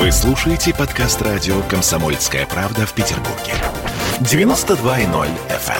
Вы 0.00 0.10
слушаете 0.12 0.72
подкаст 0.72 1.20
радио 1.20 1.60
«Комсомольская 1.68 2.46
правда» 2.46 2.86
в 2.86 2.94
Петербурге. 2.94 3.52
92.0 4.20 5.28
FM. 5.50 5.74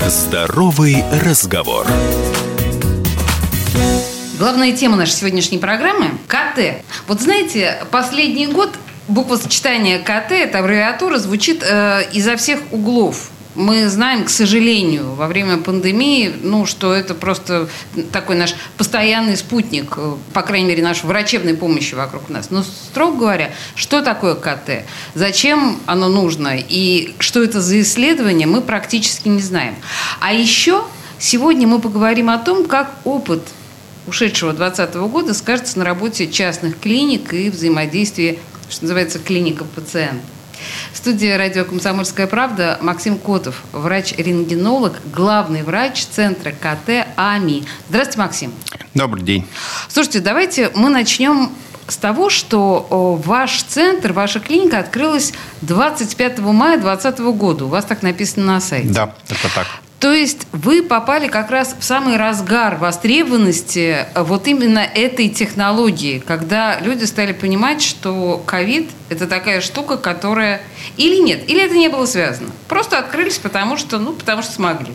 эм. 0.00 0.08
Здоровый 0.08 1.04
разговор. 1.22 1.86
Главная 4.38 4.72
тема 4.72 4.96
нашей 4.96 5.12
сегодняшней 5.12 5.58
программы– 5.58 6.12
КТ. 6.28 6.82
Вот 7.06 7.20
знаете, 7.20 7.84
последний 7.90 8.46
год 8.46 8.70
буква 9.06 9.36
сочетания 9.36 9.98
КТ, 9.98 10.32
эта 10.32 10.60
аббревиатура, 10.60 11.18
звучит 11.18 11.62
э, 11.62 12.04
изо 12.10 12.36
всех 12.36 12.60
углов 12.70 13.28
мы 13.54 13.88
знаем, 13.88 14.24
к 14.24 14.30
сожалению, 14.30 15.14
во 15.14 15.26
время 15.26 15.58
пандемии, 15.58 16.32
ну, 16.42 16.66
что 16.66 16.92
это 16.92 17.14
просто 17.14 17.68
такой 18.12 18.36
наш 18.36 18.54
постоянный 18.76 19.36
спутник, 19.36 19.94
э, 19.96 20.14
по 20.32 20.42
крайней 20.42 20.68
мере, 20.68 20.82
нашей 20.82 21.06
врачебной 21.06 21.54
помощи 21.54 21.94
вокруг 21.94 22.28
нас. 22.28 22.50
Но, 22.50 22.62
строго 22.62 23.16
говоря, 23.16 23.52
что 23.74 24.02
такое 24.02 24.34
КТ? 24.34 24.84
Зачем 25.14 25.80
оно 25.86 26.08
нужно? 26.08 26.56
И 26.56 27.14
что 27.18 27.42
это 27.42 27.60
за 27.60 27.80
исследование, 27.80 28.46
мы 28.46 28.60
практически 28.60 29.28
не 29.28 29.40
знаем. 29.40 29.76
А 30.20 30.32
еще 30.32 30.84
сегодня 31.18 31.66
мы 31.68 31.80
поговорим 31.80 32.30
о 32.30 32.38
том, 32.38 32.66
как 32.66 32.94
опыт 33.04 33.42
ушедшего 34.06 34.52
2020 34.52 34.96
года 35.10 35.34
скажется 35.34 35.78
на 35.78 35.84
работе 35.84 36.30
частных 36.30 36.78
клиник 36.78 37.32
и 37.32 37.50
взаимодействии, 37.50 38.38
что 38.68 38.82
называется, 38.82 39.18
клиника-пациент. 39.18 40.20
Студия 40.92 41.36
радио 41.38 41.64
«Комсомольская 41.64 42.26
правда» 42.26 42.78
Максим 42.80 43.18
Котов, 43.18 43.62
врач-рентгенолог, 43.72 45.00
главный 45.12 45.62
врач 45.62 46.04
Центра 46.06 46.50
КТ 46.50 47.06
АМИ. 47.16 47.64
Здравствуйте, 47.88 48.18
Максим. 48.18 48.54
Добрый 48.94 49.22
день. 49.22 49.46
Слушайте, 49.88 50.20
давайте 50.20 50.70
мы 50.74 50.90
начнем 50.90 51.50
с 51.88 51.96
того, 51.96 52.30
что 52.30 53.20
ваш 53.24 53.62
центр, 53.62 54.12
ваша 54.12 54.40
клиника 54.40 54.78
открылась 54.78 55.32
25 55.62 56.38
мая 56.38 56.78
2020 56.78 57.18
года. 57.36 57.64
У 57.66 57.68
вас 57.68 57.84
так 57.84 58.02
написано 58.02 58.46
на 58.46 58.60
сайте. 58.60 58.88
Да, 58.88 59.14
это 59.28 59.54
так. 59.54 59.66
То 60.04 60.12
есть 60.12 60.46
вы 60.52 60.82
попали 60.82 61.28
как 61.28 61.50
раз 61.50 61.74
в 61.78 61.82
самый 61.82 62.18
разгар 62.18 62.76
востребованности 62.76 64.04
э, 64.14 64.22
вот 64.22 64.46
именно 64.46 64.80
этой 64.80 65.30
технологии, 65.30 66.18
когда 66.18 66.78
люди 66.80 67.04
стали 67.04 67.32
понимать, 67.32 67.80
что 67.80 68.42
ковид– 68.44 68.90
это 69.14 69.26
такая 69.26 69.60
штука, 69.60 69.96
которая… 69.96 70.60
Или 70.96 71.20
нет, 71.20 71.48
или 71.48 71.64
это 71.64 71.74
не 71.74 71.88
было 71.88 72.06
связано. 72.06 72.50
Просто 72.68 72.98
открылись, 72.98 73.38
потому 73.38 73.76
что, 73.76 73.98
ну, 73.98 74.12
потому 74.12 74.42
что 74.42 74.52
смогли. 74.52 74.92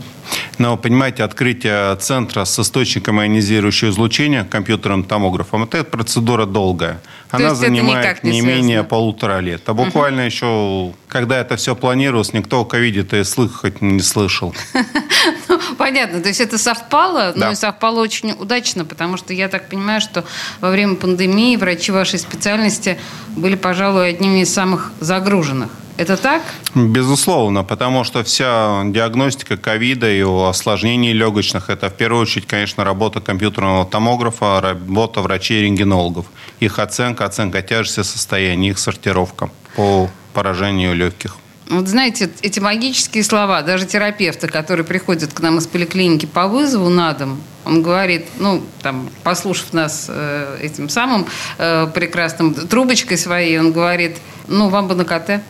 Но, 0.57 0.77
понимаете, 0.77 1.23
открытие 1.23 1.95
центра 1.95 2.45
с 2.45 2.59
источником 2.59 3.21
ионизирующего 3.21 3.89
излучения, 3.89 4.43
компьютерным 4.43 5.03
томографом, 5.03 5.63
это 5.63 5.83
процедура 5.83 6.45
долгая. 6.45 7.01
Она 7.31 7.55
занимает 7.55 8.23
не, 8.23 8.31
не 8.31 8.41
менее 8.41 8.83
полутора 8.83 9.39
лет. 9.39 9.61
А 9.67 9.73
буквально 9.73 10.21
угу. 10.21 10.25
еще, 10.25 10.93
когда 11.07 11.39
это 11.39 11.55
все 11.55 11.75
планировалось, 11.75 12.33
никто 12.33 12.61
о 12.61 12.65
ковиде-то 12.65 13.17
и 13.17 13.23
слыхать 13.23 13.81
не 13.81 14.01
слышал. 14.01 14.53
Понятно. 15.79 16.19
То 16.19 16.27
есть 16.27 16.41
это 16.41 16.57
совпало, 16.57 17.31
но 17.35 17.51
и 17.51 17.55
совпало 17.55 18.01
очень 18.01 18.33
удачно, 18.33 18.83
потому 18.83 19.15
что 19.15 19.33
я 19.33 19.47
так 19.47 19.69
понимаю, 19.69 20.01
что 20.01 20.25
во 20.59 20.71
время 20.71 20.95
пандемии 20.95 21.55
врачи 21.55 21.93
вашей 21.93 22.19
специальности 22.19 22.99
были, 23.29 23.55
пожалуй, 23.55 24.09
одними 24.09 24.41
из 24.41 24.53
самых 24.53 24.91
загруженных. 24.99 25.69
Это 25.95 26.17
так? 26.17 26.41
Безусловно, 26.75 27.63
потому 27.63 28.03
что 28.03 28.25
вся 28.25 28.83
диагностика 28.85 29.55
ковида 29.55 30.11
и 30.11 30.21
осложнений 30.21 31.13
легочных– 31.13 31.69
это 31.71 31.89
в 31.89 31.93
первую 31.93 32.23
очередь, 32.23 32.45
конечно, 32.45 32.83
работа 32.83 33.21
компьютерного 33.21 33.85
томографа, 33.85 34.59
работа 34.59 35.21
врачей 35.21 35.61
и 35.61 35.63
рентгенологов. 35.63 36.25
Их 36.59 36.77
оценка, 36.79 37.23
оценка 37.23 37.61
тяжести 37.61 38.03
состояния, 38.03 38.69
их 38.69 38.79
сортировка 38.79 39.49
по 39.77 40.09
поражению 40.33 40.93
легких. 40.93 41.37
Вот 41.69 41.87
знаете, 41.87 42.31
эти 42.41 42.59
магические 42.59 43.23
слова, 43.23 43.61
даже 43.61 43.85
терапевта, 43.85 44.47
который 44.47 44.83
приходит 44.83 45.33
к 45.33 45.39
нам 45.39 45.59
из 45.59 45.67
поликлиники 45.67 46.25
по 46.25 46.47
вызову 46.47 46.89
на 46.89 47.13
дом, 47.13 47.39
он 47.63 47.83
говорит, 47.83 48.25
ну, 48.39 48.63
там, 48.81 49.07
послушав 49.23 49.71
нас 49.71 50.07
э, 50.09 50.57
этим 50.63 50.89
самым 50.89 51.27
э, 51.59 51.87
прекрасным 51.93 52.55
трубочкой 52.55 53.19
своей, 53.19 53.59
он 53.59 53.71
говорит, 53.71 54.17
ну, 54.47 54.69
вам 54.69 54.87
бы 54.87 54.95
на 54.95 55.05
КТ. 55.05 55.43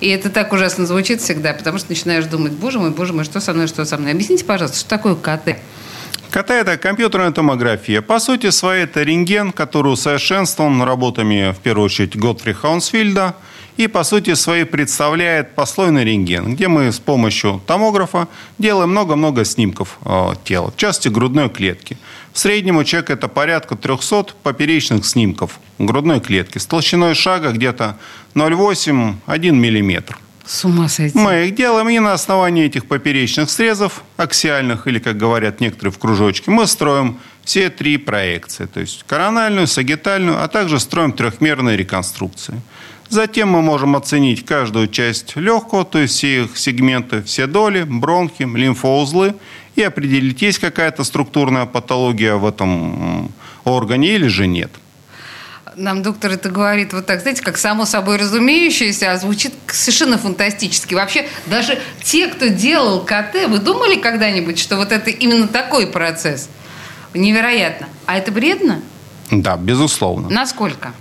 И 0.00 0.08
это 0.08 0.30
так 0.30 0.54
ужасно 0.54 0.86
звучит 0.86 1.20
всегда, 1.20 1.52
потому 1.52 1.76
что 1.76 1.90
начинаешь 1.90 2.24
думать, 2.24 2.52
боже 2.52 2.78
мой, 2.78 2.90
боже 2.90 3.12
мой, 3.12 3.24
что 3.24 3.38
со 3.40 3.52
мной, 3.52 3.66
что 3.66 3.84
со 3.84 3.98
мной. 3.98 4.12
Объясните, 4.12 4.44
пожалуйста, 4.44 4.78
что 4.78 4.88
такое 4.88 5.16
КТ? 5.16 5.58
КТ– 6.30 6.50
это 6.50 6.78
компьютерная 6.78 7.30
томография. 7.30 8.00
По 8.00 8.20
сути 8.20 8.48
своей, 8.48 8.84
это 8.84 9.02
рентген, 9.02 9.52
который 9.52 9.92
усовершенствован 9.92 10.80
работами, 10.82 11.52
в 11.52 11.60
первую 11.60 11.86
очередь, 11.86 12.16
Готфри 12.16 12.54
Хаунсфильда. 12.54 13.36
И, 13.76 13.88
по 13.88 14.04
сути 14.04 14.34
своей, 14.34 14.64
представляет 14.64 15.54
послойный 15.54 16.04
рентген, 16.04 16.54
где 16.54 16.66
мы 16.66 16.90
с 16.90 16.98
помощью 16.98 17.60
томографа 17.66 18.26
делаем 18.58 18.90
много-много 18.90 19.44
снимков 19.44 19.98
э, 20.04 20.30
тела, 20.44 20.70
в 20.70 20.76
частности, 20.76 21.08
грудной 21.08 21.50
клетки. 21.50 21.98
В 22.32 22.38
среднем 22.38 22.76
у 22.76 22.84
человека 22.84 23.12
это 23.12 23.28
порядка 23.28 23.76
300 23.76 24.34
поперечных 24.42 25.04
снимков 25.04 25.60
грудной 25.78 26.20
клетки 26.20 26.56
с 26.58 26.66
толщиной 26.66 27.14
шага 27.14 27.50
где-то 27.52 27.98
0,8-1 28.34 29.50
миллиметр. 29.52 30.18
С 30.46 30.64
ума 30.64 30.88
сойти. 30.88 31.18
Мы 31.18 31.48
их 31.48 31.56
делаем, 31.56 31.88
и 31.88 31.98
на 31.98 32.12
основании 32.12 32.64
этих 32.64 32.86
поперечных 32.86 33.50
срезов, 33.50 34.04
аксиальных, 34.16 34.86
или, 34.86 35.00
как 35.00 35.18
говорят 35.18 35.60
некоторые 35.60 35.92
в 35.92 35.98
кружочке, 35.98 36.50
мы 36.50 36.66
строим 36.66 37.18
все 37.44 37.68
три 37.68 37.96
проекции. 37.96 38.66
То 38.66 38.80
есть 38.80 39.04
корональную, 39.06 39.66
сагитальную, 39.66 40.42
а 40.42 40.46
также 40.48 40.78
строим 40.78 41.12
трехмерные 41.12 41.76
реконструкции. 41.76 42.60
Затем 43.08 43.50
мы 43.50 43.62
можем 43.62 43.94
оценить 43.94 44.44
каждую 44.44 44.88
часть 44.88 45.36
легкого, 45.36 45.84
то 45.84 45.98
есть 45.98 46.14
все 46.14 46.42
их 46.42 46.58
сегменты, 46.58 47.22
все 47.22 47.46
доли, 47.46 47.84
бронхи, 47.84 48.42
лимфоузлы, 48.42 49.34
и 49.76 49.82
определить, 49.82 50.42
есть 50.42 50.58
какая-то 50.58 51.04
структурная 51.04 51.66
патология 51.66 52.34
в 52.34 52.46
этом 52.46 53.30
органе 53.64 54.14
или 54.14 54.26
же 54.26 54.46
нет. 54.46 54.70
Нам 55.76 56.02
доктор 56.02 56.32
это 56.32 56.48
говорит 56.48 56.94
вот 56.94 57.04
так, 57.04 57.20
знаете, 57.20 57.42
как 57.42 57.58
само 57.58 57.84
собой 57.84 58.16
разумеющееся, 58.16 59.12
а 59.12 59.18
звучит 59.18 59.52
совершенно 59.66 60.16
фантастически. 60.16 60.94
Вообще, 60.94 61.28
даже 61.44 61.78
те, 62.02 62.28
кто 62.28 62.46
делал 62.46 63.04
КТ, 63.04 63.46
вы 63.46 63.58
думали 63.58 63.96
когда-нибудь, 63.96 64.58
что 64.58 64.76
вот 64.76 64.90
это 64.90 65.10
именно 65.10 65.46
такой 65.46 65.86
процесс? 65.86 66.48
Невероятно. 67.12 67.88
А 68.06 68.16
это 68.16 68.32
вредно? 68.32 68.80
Да, 69.30 69.58
безусловно. 69.58 70.30
Насколько? 70.30 70.94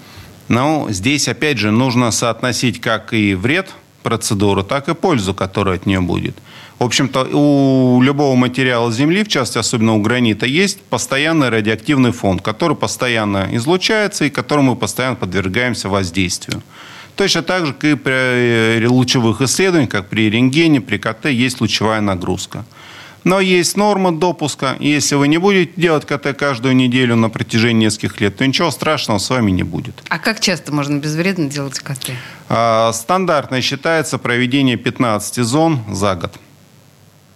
Ну, 0.47 0.88
здесь, 0.89 1.28
опять 1.28 1.57
же, 1.57 1.72
нужно 1.72 2.11
соотносить 2.11 2.79
как 2.79 3.13
и 3.13 3.33
вред 3.33 3.72
процедуры, 4.03 4.63
так 4.63 4.88
и 4.88 4.94
пользу, 4.94 5.33
которая 5.33 5.78
от 5.78 5.85
нее 5.88 6.01
будет. 6.01 6.38
В 6.78 6.83
общем-то, 6.83 7.23
у 7.33 8.01
любого 8.01 8.35
материала 8.35 8.91
Земли, 8.91 9.23
в 9.23 9.28
частности, 9.28 9.57
особенно 9.57 9.95
у 9.95 10.01
гранита, 10.01 10.45
есть 10.45 10.81
постоянный 10.81 11.50
радиоактивный 11.50 12.11
фон, 12.11 12.39
который 12.39 12.75
постоянно 12.75 13.47
излучается 13.53 14.25
и 14.25 14.29
которому 14.29 14.72
мы 14.72 14.75
постоянно 14.75 15.16
подвергаемся 15.16 15.89
воздействию. 15.89 16.61
Точно 17.16 17.41
так 17.44 17.66
же, 17.66 17.73
как 17.73 17.84
и 17.85 17.95
при 17.95 18.85
лучевых 18.85 19.41
исследованиях, 19.41 19.89
как 19.89 20.09
при 20.09 20.29
рентгене, 20.29 20.81
при 20.81 20.97
КТ, 20.97 21.25
есть 21.25 21.61
лучевая 21.61 22.01
нагрузка. 22.01 22.66
Но 23.25 23.39
есть 23.39 23.75
норма 23.75 24.11
допуска, 24.11 24.77
если 24.79 25.15
вы 25.15 25.27
не 25.27 25.39
будете 25.39 25.73
делать 25.75 26.05
КТ 26.05 26.37
каждую 26.37 26.75
неделю 26.75 27.15
на 27.15 27.29
протяжении 27.29 27.85
нескольких 27.85 28.21
лет, 28.21 28.37
то 28.37 28.45
ничего 28.45 28.69
страшного 28.69 29.17
с 29.17 29.29
вами 29.31 29.49
не 29.49 29.63
будет. 29.63 29.95
А 30.09 30.19
как 30.19 30.39
часто 30.39 30.71
можно 30.71 30.99
безвредно 30.99 31.49
делать 31.49 31.79
КТ? 31.79 32.11
А, 32.49 32.93
стандартно 32.93 33.61
считается 33.61 34.19
проведение 34.19 34.77
15 34.77 35.43
зон 35.43 35.79
за 35.89 36.15
год. 36.15 36.39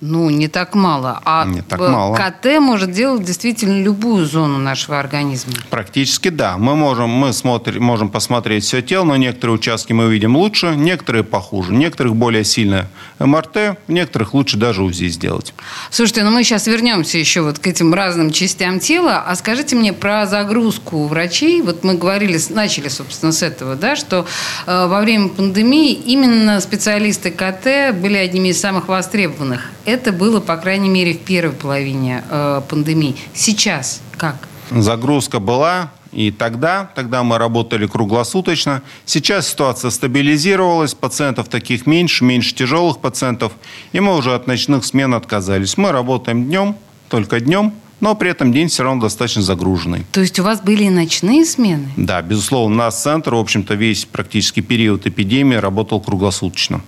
Ну, 0.01 0.29
не 0.29 0.47
так 0.47 0.75
мало. 0.75 1.21
А 1.25 1.45
не 1.45 1.61
так 1.61 1.79
мало. 1.79 2.15
КТ 2.15 2.59
может 2.59 2.91
делать 2.91 3.23
действительно 3.23 3.81
любую 3.81 4.25
зону 4.25 4.57
нашего 4.57 4.97
организма. 4.97 5.53
Практически 5.69 6.29
да. 6.29 6.57
Мы 6.57 6.75
можем, 6.75 7.09
мы 7.09 7.33
смотрим, 7.33 7.83
можем 7.83 8.09
посмотреть 8.09 8.63
все 8.63 8.81
тело, 8.81 9.03
но 9.03 9.17
некоторые 9.17 9.55
участки 9.55 9.91
мы 9.91 10.09
видим 10.09 10.37
лучше, 10.37 10.75
некоторые 10.77 11.25
похуже. 11.25 11.73
Некоторых 11.73 12.15
более 12.15 12.45
сильно 12.45 12.87
МРТ, 13.19 13.77
некоторых 13.89 14.33
лучше 14.33 14.55
даже 14.55 14.83
УЗИ 14.83 15.09
сделать. 15.09 15.53
Слушайте, 15.91 16.23
ну 16.23 16.31
мы 16.31 16.45
сейчас 16.45 16.67
вернемся 16.67 17.17
еще 17.17 17.41
вот 17.41 17.59
к 17.59 17.67
этим 17.67 17.93
разным 17.93 18.31
частям 18.31 18.79
тела. 18.79 19.25
А 19.27 19.35
скажите 19.35 19.75
мне 19.75 19.91
про 19.91 20.25
загрузку 20.25 21.07
врачей. 21.07 21.61
Вот 21.61 21.83
мы 21.83 21.95
говорили, 21.95 22.39
начали, 22.51 22.87
собственно, 22.87 23.33
с 23.33 23.43
этого, 23.43 23.75
да, 23.75 23.97
что 23.97 24.25
э, 24.65 24.87
во 24.87 25.01
время 25.01 25.27
пандемии 25.27 25.91
именно 25.91 26.61
специалисты 26.61 27.31
КТ 27.31 27.93
были 27.99 28.15
одними 28.15 28.49
из 28.49 28.61
самых 28.61 28.87
востребованных. 28.87 29.69
Это 29.89 30.11
было, 30.11 30.39
по 30.39 30.55
крайней 30.55 30.87
мере, 30.87 31.15
в 31.15 31.19
первой 31.21 31.55
половине 31.55 32.23
э, 32.29 32.61
пандемии. 32.69 33.15
Сейчас 33.33 34.01
как? 34.17 34.35
Загрузка 34.69 35.39
была, 35.39 35.91
и 36.11 36.29
тогда, 36.29 36.91
тогда 36.93 37.23
мы 37.23 37.39
работали 37.39 37.87
круглосуточно. 37.87 38.83
Сейчас 39.05 39.47
ситуация 39.47 39.89
стабилизировалась, 39.89 40.93
пациентов 40.93 41.49
таких 41.49 41.87
меньше, 41.87 42.23
меньше 42.23 42.53
тяжелых 42.53 42.99
пациентов, 42.99 43.53
и 43.91 43.99
мы 43.99 44.15
уже 44.15 44.35
от 44.35 44.45
ночных 44.45 44.85
смен 44.85 45.15
отказались. 45.15 45.75
Мы 45.75 45.91
работаем 45.91 46.45
днем, 46.45 46.75
только 47.07 47.39
днем, 47.39 47.73
но 47.99 48.13
при 48.13 48.29
этом 48.29 48.53
день 48.53 48.67
все 48.67 48.83
равно 48.83 49.01
достаточно 49.01 49.41
загруженный. 49.41 50.05
То 50.11 50.21
есть 50.21 50.39
у 50.39 50.43
вас 50.43 50.61
были 50.61 50.83
и 50.83 50.89
ночные 50.91 51.45
смены? 51.45 51.89
Да, 51.97 52.21
безусловно, 52.21 52.75
у 52.75 52.77
нас 52.77 53.01
центр, 53.01 53.33
в 53.33 53.39
общем-то, 53.39 53.73
весь 53.73 54.05
практически 54.05 54.59
период 54.59 55.07
эпидемии 55.07 55.55
работал 55.55 55.99
круглосуточно. 55.99 56.81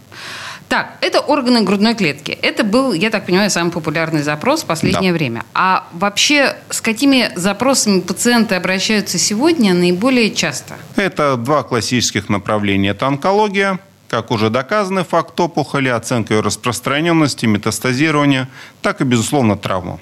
Так, 0.72 0.94
это 1.02 1.20
органы 1.20 1.64
грудной 1.64 1.96
клетки. 1.96 2.32
Это 2.32 2.64
был, 2.64 2.94
я 2.94 3.10
так 3.10 3.26
понимаю, 3.26 3.50
самый 3.50 3.72
популярный 3.72 4.24
запрос 4.24 4.64
в 4.64 4.68
последнее 4.68 5.12
Да. 5.12 5.18
время. 5.18 5.44
А 5.54 5.86
вообще 5.92 6.56
с 6.70 6.80
какими 6.80 7.30
запросами 7.36 8.00
пациенты 8.00 8.56
обращаются 8.56 9.18
сегодня 9.18 9.74
наиболее 9.74 10.32
часто? 10.34 10.76
Это 10.96 11.36
два 11.36 11.64
классических 11.64 12.30
направления. 12.30 12.92
Это 12.92 13.06
онкология, 13.08 13.80
как 14.08 14.32
уже 14.32 14.50
доказанный 14.50 15.04
факт 15.04 15.38
опухоли, 15.42 15.90
оценка 15.90 16.36
ее 16.36 16.40
распространенности, 16.40 17.46
метастазирования, 17.48 18.48
так 18.82 19.02
и, 19.02 19.04
безусловно, 19.04 19.58
травма. 19.58 20.00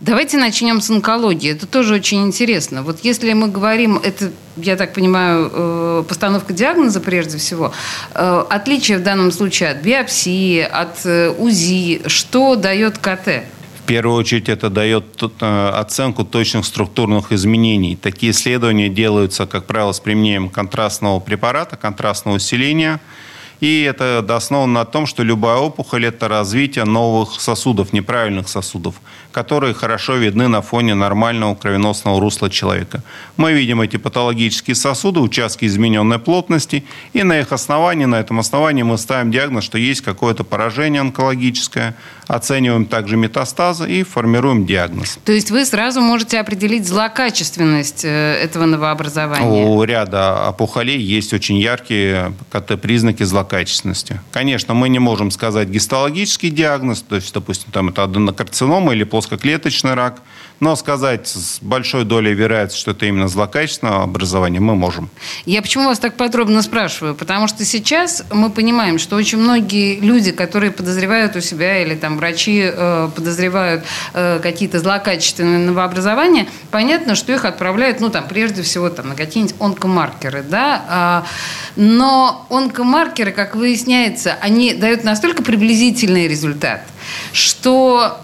Давайте 0.00 0.38
начнем 0.38 0.80
с 0.80 0.90
онкологии. 0.90 1.52
Это 1.52 1.66
тоже 1.66 1.94
очень 1.94 2.22
интересно. 2.22 2.82
Вот 2.82 3.00
если 3.02 3.32
мы 3.32 3.48
говорим, 3.48 3.98
это, 3.98 4.32
я 4.56 4.76
так 4.76 4.94
понимаю, 4.94 5.50
э, 5.52 6.04
постановка 6.08 6.52
диагноза 6.52 7.00
прежде 7.00 7.38
всего, 7.38 7.72
э, 8.14 8.44
отличие 8.48 8.98
в 8.98 9.02
данном 9.02 9.32
случае 9.32 9.70
от 9.70 9.82
биопсии, 9.82 10.60
от 10.60 11.04
э, 11.04 11.30
УЗИ, 11.30 12.02
что 12.06 12.56
дает 12.56 12.98
КТ? 12.98 13.44
В 13.78 13.86
первую 13.86 14.16
очередь 14.18 14.48
это 14.48 14.70
дает 14.70 15.20
оценку 15.40 16.24
точных 16.24 16.64
структурных 16.64 17.32
изменений. 17.32 17.96
Такие 17.96 18.30
исследования 18.30 18.88
делаются, 18.88 19.46
как 19.46 19.66
правило, 19.66 19.90
с 19.90 19.98
применением 19.98 20.48
контрастного 20.48 21.18
препарата, 21.18 21.76
контрастного 21.76 22.36
усиления. 22.36 23.00
И 23.60 23.82
это 23.82 24.24
основано 24.34 24.72
на 24.72 24.84
том, 24.86 25.06
что 25.06 25.22
любая 25.22 25.58
опухоль– 25.58 26.06
это 26.06 26.28
развитие 26.28 26.84
новых 26.84 27.40
сосудов, 27.40 27.92
неправильных 27.92 28.48
сосудов, 28.48 28.94
которые 29.32 29.74
хорошо 29.74 30.16
видны 30.16 30.48
на 30.48 30.62
фоне 30.62 30.94
нормального 30.94 31.54
кровеносного 31.54 32.20
русла 32.20 32.50
человека. 32.50 33.02
Мы 33.36 33.52
видим 33.52 33.80
эти 33.80 33.96
патологические 33.96 34.74
сосуды, 34.74 35.20
участки 35.20 35.64
измененной 35.64 36.18
плотности, 36.18 36.84
и 37.12 37.22
на 37.22 37.40
их 37.40 37.52
основании, 37.52 38.06
на 38.06 38.20
этом 38.20 38.38
основании 38.40 38.82
мы 38.82 38.98
ставим 38.98 39.30
диагноз, 39.30 39.64
что 39.64 39.78
есть 39.78 40.00
какое-то 40.00 40.44
поражение 40.44 41.00
онкологическое, 41.00 41.94
оцениваем 42.26 42.86
также 42.86 43.16
метастазы 43.16 43.90
и 43.90 44.02
формируем 44.02 44.64
диагноз. 44.64 45.18
То 45.24 45.32
есть 45.32 45.50
вы 45.50 45.64
сразу 45.64 46.00
можете 46.00 46.38
определить 46.38 46.86
злокачественность 46.86 48.04
э, 48.04 48.34
этого 48.34 48.66
новообразования? 48.66 49.66
У 49.66 49.82
ряда 49.82 50.48
опухолей 50.48 51.00
есть 51.00 51.32
очень 51.32 51.58
яркие 51.58 52.32
КТ-признаки 52.50 53.24
злокачественности. 53.24 54.20
Конечно, 54.30 54.74
мы 54.74 54.88
не 54.88 54.98
можем 54.98 55.30
сказать 55.30 55.68
гистологический 55.68 56.50
диагноз, 56.50 57.02
то 57.02 57.16
есть, 57.16 57.32
допустим, 57.34 57.70
там 57.72 57.88
это 57.88 58.04
аденокарцинома 58.04 58.92
или 58.92 59.04
плоскоклеточный 59.20 59.92
рак, 59.92 60.22
но 60.60 60.76
сказать 60.76 61.28
с 61.28 61.58
большой 61.60 62.04
долей 62.04 62.32
вероятности, 62.32 62.80
что 62.80 62.92
это 62.92 63.04
именно 63.04 63.28
злокачественное 63.28 64.02
образование, 64.02 64.60
мы 64.60 64.74
можем. 64.74 65.10
Я 65.44 65.60
почему 65.60 65.84
вас 65.84 65.98
так 65.98 66.16
подробно 66.16 66.62
спрашиваю? 66.62 67.14
Потому 67.14 67.46
что 67.46 67.64
сейчас 67.66 68.24
мы 68.30 68.48
понимаем, 68.48 68.98
что 68.98 69.16
очень 69.16 69.38
многие 69.38 70.00
люди, 70.00 70.32
которые 70.32 70.70
подозревают 70.70 71.36
у 71.36 71.40
себя, 71.40 71.82
или 71.82 71.94
там 71.94 72.16
врачи 72.16 72.62
э, 72.64 73.10
подозревают 73.14 73.84
э, 74.14 74.40
какие-то 74.42 74.78
злокачественные 74.78 75.58
новообразования, 75.58 76.46
понятно, 76.70 77.14
что 77.14 77.32
их 77.32 77.44
отправляют, 77.44 78.00
ну, 78.00 78.08
там, 78.08 78.26
прежде 78.26 78.62
всего, 78.62 78.88
там, 78.88 79.10
на 79.10 79.14
какие-нибудь 79.14 79.56
онкомаркеры, 79.60 80.42
да, 80.42 80.84
А, 80.88 81.26
но 81.76 82.46
онкомаркеры, 82.48 83.32
как 83.32 83.54
выясняется, 83.54 84.36
они 84.40 84.72
дают 84.72 85.04
настолько 85.04 85.42
приблизительный 85.42 86.26
результат, 86.26 86.82
что 87.32 88.20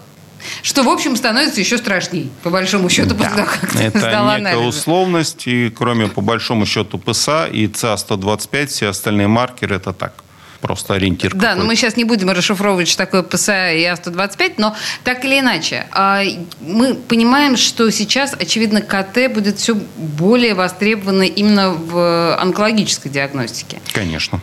что, 0.63 0.83
в 0.83 0.89
общем, 0.89 1.17
становится 1.17 1.61
еще 1.61 1.79
страшней, 1.79 2.31
по 2.43 2.51
большому 2.51 2.89
счету, 2.91 3.15
после 3.15 3.35
того, 3.37 3.49
как 3.61 3.71
ты 3.73 3.79
Это 3.79 3.99
сдала 3.99 4.39
некая 4.39 4.53
анализы. 4.55 4.69
условность, 4.79 5.47
и 5.47 5.71
кроме, 5.71 6.09
по 6.09 6.21
большому 6.21 6.67
счету, 6.67 6.99
ПСА 6.99 7.47
и 7.47 7.67
ЦА-125, 7.69 8.67
все 8.67 8.89
остальные 8.89 9.29
маркеры– 9.29 9.77
это 9.77 9.93
так, 9.93 10.13
просто 10.61 10.95
ориентир 10.95 11.33
Да, 11.35 11.37
но 11.37 11.47
какой-то. 11.49 11.67
мы 11.67 11.77
сейчас 11.77 11.97
не 11.97 12.05
будем 12.05 12.31
расшифровывать, 12.31 12.89
что 12.89 12.99
такое 13.05 13.23
ПСА 13.23 13.73
и 13.73 13.83
А125, 13.85 14.55
но 14.59 14.75
так 15.05 15.25
или 15.25 15.39
иначе, 15.41 15.87
а, 15.93 16.23
мы 16.61 16.95
понимаем, 16.95 17.57
что 17.57 17.91
сейчас, 17.91 18.33
очевидно, 18.33 18.81
КТ 18.81 19.33
будет 19.33 19.59
все 19.59 19.75
более 19.75 20.55
востребовано 20.55 21.23
именно 21.25 21.71
в 21.71 22.37
онкологической 22.41 23.11
диагностике. 23.11 23.81
Конечно. 23.93 24.41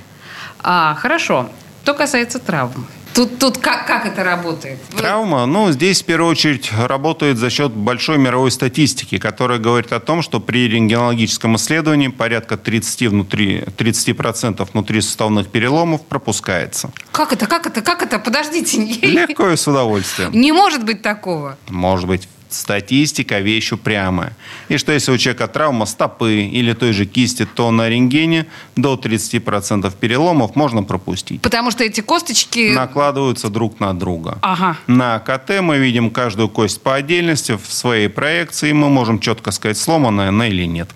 А, 0.61 0.95
хорошо. 0.95 1.49
Что 1.83 1.93
касается 1.93 2.39
травм. 2.39 2.87
Тут, 3.13 3.37
тут 3.37 3.57
как, 3.59 3.85
как 3.85 4.05
это 4.05 4.23
работает? 4.23 4.79
Травма, 4.97 5.45
ну, 5.45 5.71
здесь 5.71 6.01
в 6.01 6.05
первую 6.05 6.31
очередь 6.31 6.71
работает 6.73 7.37
за 7.37 7.49
счет 7.49 7.71
большой 7.71 8.17
мировой 8.17 8.49
статистики, 8.49 9.19
которая 9.19 9.59
говорит 9.59 9.93
о 9.93 9.99
том, 9.99 10.21
что 10.21 10.39
при 10.39 10.67
рентгенологическом 10.67 11.55
исследовании 11.57 12.07
порядка 12.07 12.55
30%, 12.55 13.09
внутри, 13.09 13.59
30% 13.77 14.67
внутрисуставных 14.73 15.47
переломов 15.49 16.01
пропускается. 16.01 16.91
Как 17.11 17.33
это, 17.33 17.45
как 17.45 17.67
это, 17.67 17.81
как 17.81 18.01
это? 18.01 18.17
Подождите. 18.17 18.81
Легко 19.01 19.49
и 19.49 19.57
с 19.57 19.67
удовольствием. 19.67 20.31
Не 20.33 20.51
может 20.51 20.83
быть 20.83 21.01
такого. 21.01 21.57
Может 21.69 22.07
быть, 22.07 22.27
статистика 22.53 23.39
вещь 23.39 23.71
упрямая. 23.71 24.35
И 24.69 24.77
что 24.77 24.91
если 24.91 25.11
у 25.11 25.17
человека 25.17 25.47
травма 25.47 25.85
стопы 25.85 26.43
или 26.43 26.73
той 26.73 26.93
же 26.93 27.05
кисти, 27.05 27.45
то 27.45 27.71
на 27.71 27.89
рентгене 27.89 28.45
до 28.75 28.95
30% 28.95 29.93
переломов 29.99 30.55
можно 30.55 30.83
пропустить. 30.83 31.41
Потому 31.41 31.71
что 31.71 31.83
эти 31.83 32.01
косточки... 32.01 32.73
Накладываются 32.73 33.49
друг 33.49 33.79
на 33.79 33.93
друга. 33.93 34.37
Ага. 34.41 34.77
На 34.87 35.19
КТ 35.19 35.61
мы 35.61 35.77
видим 35.77 36.09
каждую 36.09 36.49
кость 36.49 36.81
по 36.81 36.95
отдельности 36.95 37.57
в 37.57 37.71
своей 37.73 38.07
проекции. 38.07 38.71
Мы 38.71 38.89
можем 38.89 39.19
четко 39.19 39.51
сказать, 39.51 39.77
сломанная 39.77 40.29
она 40.29 40.47
или 40.47 40.65
нет. 40.65 40.89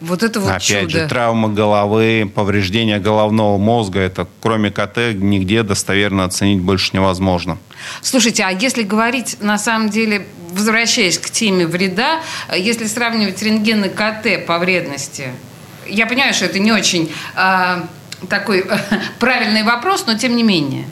Вот 0.00 0.22
это 0.22 0.40
вот 0.40 0.50
Опять 0.50 0.62
чудо. 0.62 0.88
же, 0.90 1.08
травма 1.08 1.48
головы, 1.48 2.30
повреждение 2.34 2.98
головного 2.98 3.56
мозга, 3.56 4.00
это 4.00 4.28
кроме 4.40 4.70
КТ 4.70 5.14
нигде 5.14 5.62
достоверно 5.62 6.24
оценить 6.24 6.60
больше 6.60 6.90
невозможно. 6.92 7.58
Слушайте, 8.02 8.44
а 8.44 8.50
если 8.50 8.82
говорить, 8.82 9.38
на 9.40 9.56
самом 9.56 9.88
деле, 9.88 10.26
возвращаясь 10.50 11.18
к 11.18 11.30
теме 11.30 11.66
вреда, 11.66 12.20
если 12.54 12.86
сравнивать 12.86 13.42
рентген 13.42 13.84
и 13.84 13.88
КТ 13.88 14.46
по 14.46 14.58
вредности, 14.58 15.28
я 15.88 16.06
понимаю, 16.06 16.34
что 16.34 16.44
это 16.44 16.58
не 16.58 16.72
очень 16.72 17.10
э, 17.34 17.82
такой 18.28 18.60
э, 18.60 18.78
правильный 19.18 19.62
вопрос, 19.62 20.04
но 20.06 20.16
тем 20.16 20.36
не 20.36 20.42
менее. 20.42 20.84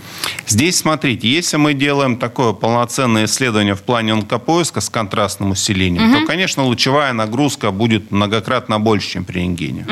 Здесь, 0.46 0.78
смотрите, 0.78 1.28
если 1.28 1.56
мы 1.56 1.74
делаем 1.74 2.16
такое 2.16 2.52
полноценное 2.52 3.24
исследование 3.24 3.74
в 3.74 3.82
плане 3.82 4.12
онкопоиска 4.12 4.80
с 4.80 4.90
контрастным 4.90 5.52
усилением, 5.52 6.12
то, 6.12 6.26
конечно, 6.26 6.64
лучевая 6.64 7.12
нагрузка 7.12 7.70
будет 7.70 8.10
многократно 8.10 8.78
больше, 8.78 9.10
чем 9.10 9.24
при 9.24 9.40
рентгене. 9.40 9.86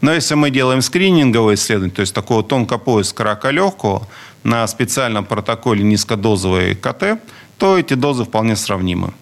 Но 0.00 0.12
если 0.12 0.34
мы 0.34 0.50
делаем 0.50 0.82
скрининговое 0.82 1.54
исследование, 1.54 1.94
то 1.94 2.00
есть 2.00 2.14
такого 2.14 2.42
тонкопоиска 2.42 3.22
рака 3.24 3.50
легкого 3.50 4.08
на 4.42 4.66
специальном 4.66 5.24
протоколе 5.24 5.84
низкодозовой 5.84 6.74
КТ, 6.74 7.20
то 7.58 7.78
эти 7.78 7.94
дозы 7.94 8.24
вполне 8.24 8.56
сравнимы. 8.56 9.12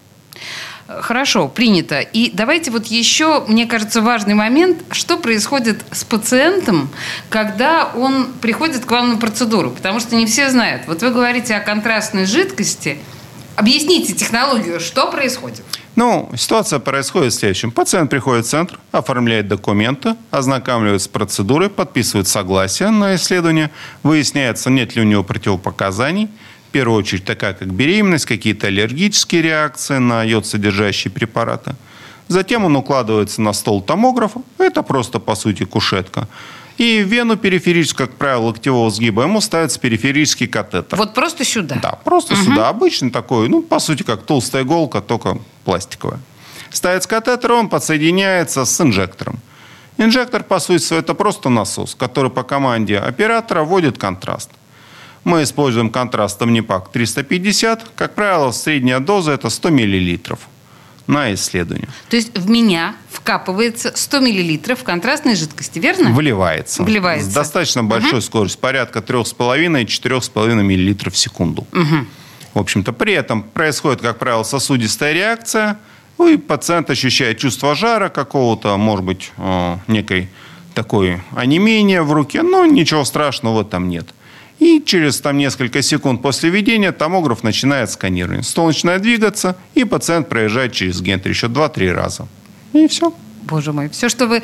Хорошо, 0.98 1.46
принято. 1.46 2.00
И 2.00 2.30
давайте 2.32 2.72
вот 2.72 2.86
еще, 2.86 3.44
мне 3.46 3.66
кажется, 3.66 4.02
важный 4.02 4.34
момент, 4.34 4.82
что 4.90 5.16
происходит 5.16 5.84
с 5.92 6.02
пациентом, 6.02 6.90
когда 7.28 7.90
он 7.94 8.26
приходит 8.40 8.84
к 8.84 8.90
вам 8.90 9.10
на 9.10 9.16
процедуру. 9.16 9.70
Потому 9.70 10.00
что 10.00 10.16
не 10.16 10.26
все 10.26 10.50
знают. 10.50 10.82
Вот 10.88 11.02
вы 11.02 11.10
говорите 11.10 11.54
о 11.54 11.60
контрастной 11.60 12.26
жидкости. 12.26 12.98
Объясните 13.54 14.14
технологию, 14.14 14.80
что 14.80 15.10
происходит? 15.10 15.62
Ну, 15.94 16.30
ситуация 16.36 16.78
происходит 16.78 17.32
в 17.34 17.36
следующем. 17.36 17.70
Пациент 17.70 18.10
приходит 18.10 18.46
в 18.46 18.48
центр, 18.48 18.80
оформляет 18.90 19.48
документы, 19.48 20.14
ознакомливается 20.30 21.06
с 21.06 21.08
процедурой, 21.08 21.68
подписывает 21.68 22.26
согласие 22.26 22.90
на 22.90 23.16
исследование, 23.16 23.70
выясняется, 24.02 24.70
нет 24.70 24.96
ли 24.96 25.02
у 25.02 25.04
него 25.04 25.22
противопоказаний. 25.22 26.30
В 26.70 26.72
первую 26.72 27.00
очередь, 27.00 27.24
такая 27.24 27.52
как 27.52 27.72
беременность, 27.72 28.26
какие-то 28.26 28.68
аллергические 28.68 29.42
реакции 29.42 29.98
на 29.98 30.22
йод-содержащие 30.22 31.10
препараты. 31.10 31.74
Затем 32.28 32.64
он 32.64 32.76
укладывается 32.76 33.42
на 33.42 33.52
стол 33.52 33.82
томографа. 33.82 34.40
Это 34.56 34.84
просто, 34.84 35.18
по 35.18 35.34
сути, 35.34 35.64
кушетка. 35.64 36.28
И 36.78 37.02
в 37.02 37.08
вену 37.08 37.36
периферическую, 37.36 38.06
как 38.06 38.16
правило, 38.16 38.42
локтевого 38.42 38.88
сгиба, 38.88 39.24
ему 39.24 39.40
ставится 39.40 39.80
периферический 39.80 40.46
катетер. 40.46 40.96
Вот 40.96 41.12
просто 41.12 41.44
сюда. 41.44 41.80
Да, 41.82 41.98
просто 42.04 42.36
сюда. 42.36 42.68
Обычный 42.68 43.10
такой, 43.10 43.48
ну, 43.48 43.62
по 43.62 43.80
сути, 43.80 44.04
как 44.04 44.22
толстая 44.22 44.62
иголка, 44.62 45.00
только 45.00 45.38
пластиковая. 45.64 46.20
Ставится 46.70 47.08
катетер, 47.08 47.50
он 47.50 47.68
подсоединяется 47.68 48.64
с 48.64 48.80
инжектором. 48.80 49.40
Инжектор, 49.98 50.44
по 50.44 50.60
сути, 50.60 50.94
это 50.94 51.14
просто 51.14 51.48
насос, 51.48 51.96
который 51.96 52.30
по 52.30 52.44
команде 52.44 52.96
оператора 52.96 53.64
вводит 53.64 53.98
контраст. 53.98 54.50
Мы 55.24 55.42
используем 55.42 55.90
контраст 55.90 56.40
Omnipac 56.40 56.86
350. 56.92 57.90
Как 57.94 58.14
правило, 58.14 58.52
средняя 58.52 59.00
доза 59.00 59.32
это 59.32 59.50
100 59.50 59.70
мл 59.70 60.38
на 61.06 61.34
исследование. 61.34 61.88
То 62.08 62.16
есть 62.16 62.38
в 62.38 62.48
меня 62.48 62.94
вкапывается 63.10 63.92
100 63.94 64.20
миллилитров 64.20 64.84
контрастной 64.84 65.34
жидкости, 65.34 65.78
верно? 65.78 66.10
Вливается. 66.10 66.82
Вливается. 66.82 67.30
С 67.30 67.34
достаточно 67.34 67.82
большой 67.82 68.22
скоростью, 68.22 68.60
порядка 68.60 69.00
3,5-4,5 69.00 70.62
мл 70.62 71.10
в 71.10 71.16
секунду. 71.16 71.66
В 72.52 72.58
общем-то, 72.58 72.92
при 72.92 73.12
этом 73.12 73.44
происходит, 73.44 74.00
как 74.00 74.18
правило, 74.18 74.42
сосудистая 74.42 75.12
реакция, 75.12 75.78
ну 76.18 76.28
и 76.28 76.36
пациент 76.36 76.90
ощущает 76.90 77.38
чувство 77.38 77.76
жара 77.76 78.08
какого-то, 78.08 78.76
может 78.76 79.04
быть, 79.04 79.30
э, 79.36 79.76
некой 79.86 80.28
такой 80.74 81.22
онемения 81.36 82.02
в 82.02 82.12
руке, 82.12 82.42
но 82.42 82.66
ничего 82.66 83.04
страшного 83.04 83.64
там 83.64 83.88
нет. 83.88 84.06
И 84.60 84.82
через 84.84 85.20
там, 85.20 85.38
несколько 85.38 85.80
секунд 85.80 86.20
после 86.20 86.50
введения 86.50 86.92
томограф 86.92 87.42
начинает 87.42 87.90
сканирование. 87.90 88.42
Стол 88.42 88.68
начинает 88.68 89.00
двигаться, 89.02 89.56
и 89.74 89.84
пациент 89.84 90.28
проезжает 90.28 90.72
через 90.72 91.00
гентри 91.00 91.30
еще 91.30 91.46
2-3 91.46 91.92
раза. 91.92 92.28
И 92.74 92.86
все. 92.86 93.12
Боже 93.42 93.72
мой, 93.72 93.88
все, 93.88 94.10
что 94.10 94.26
вы 94.26 94.42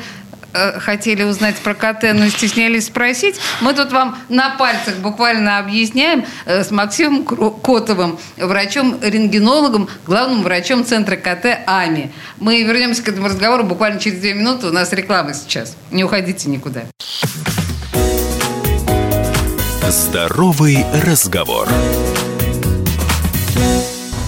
э, 0.53 0.79
хотели 0.79 1.21
узнать 1.21 1.55
про 1.57 1.75
КТ, 1.75 2.13
но 2.15 2.27
стеснялись 2.29 2.87
спросить, 2.87 3.35
мы 3.61 3.73
тут 3.73 3.91
вам 3.91 4.17
на 4.27 4.49
пальцах 4.49 4.97
буквально 4.97 5.59
объясняем 5.59 6.25
э, 6.45 6.63
с 6.63 6.71
Максимом 6.71 7.23
Котовым, 7.23 8.17
врачом-рентгенологом, 8.37 9.87
главным 10.07 10.41
врачом 10.41 10.83
Центра 10.83 11.15
КТ 11.15 11.59
АМИ. 11.67 12.11
Мы 12.39 12.63
вернемся 12.63 13.03
к 13.03 13.07
этому 13.07 13.27
разговору 13.27 13.63
буквально 13.63 13.99
через 13.99 14.19
две 14.19 14.33
минуты. 14.33 14.67
У 14.67 14.71
нас 14.71 14.91
реклама 14.93 15.35
сейчас. 15.35 15.77
Не 15.91 16.03
уходите 16.03 16.49
никуда. 16.49 16.85
Здоровый 19.89 20.85
разговор. 21.05 21.65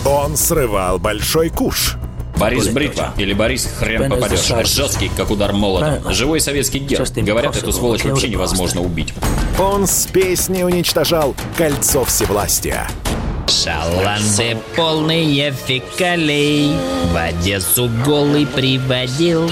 Он 0.05 0.37
срывал 0.37 0.99
большой 0.99 1.49
куш. 1.49 1.97
Борис 2.37 2.69
Бритва 2.69 3.13
или 3.17 3.33
Борис 3.33 3.69
Хрен 3.77 4.09
попадешь. 4.09 4.47
Жесткий, 4.65 5.11
как 5.17 5.31
удар 5.31 5.51
молотом. 5.51 6.13
Живой 6.13 6.39
советский 6.39 6.79
герб. 6.79 7.09
Говорят, 7.17 7.57
эту 7.57 7.73
сволочь 7.73 8.05
вообще 8.05 8.29
невозможно 8.29 8.79
убить. 8.79 9.13
Он 9.59 9.85
с 9.85 10.05
песней 10.05 10.63
уничтожал 10.63 11.35
кольцо 11.57 12.05
всевластия. 12.05 12.87
Шаланды 13.47 14.57
полные 14.77 15.51
фекалей 15.51 16.71
В 17.11 17.17
Одессу 17.17 17.89
голый 18.05 18.45
приводил 18.45 19.51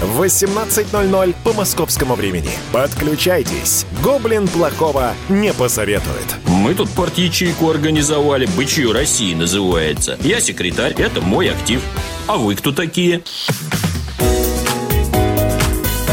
в 0.00 0.22
18.00 0.22 1.34
по 1.44 1.52
московскому 1.52 2.14
времени. 2.14 2.50
Подключайтесь. 2.72 3.86
Гоблин 4.02 4.46
плохого 4.48 5.14
не 5.28 5.52
посоветует. 5.52 6.36
Мы 6.46 6.74
тут 6.74 6.88
порт-ячейку 6.90 7.70
организовали. 7.70 8.46
Бычью 8.56 8.92
России 8.92 9.34
называется. 9.34 10.16
Я 10.20 10.40
секретарь, 10.40 10.94
это 10.94 11.20
мой 11.20 11.50
актив. 11.50 11.82
А 12.26 12.36
вы 12.36 12.54
кто 12.54 12.72
такие? 12.72 13.22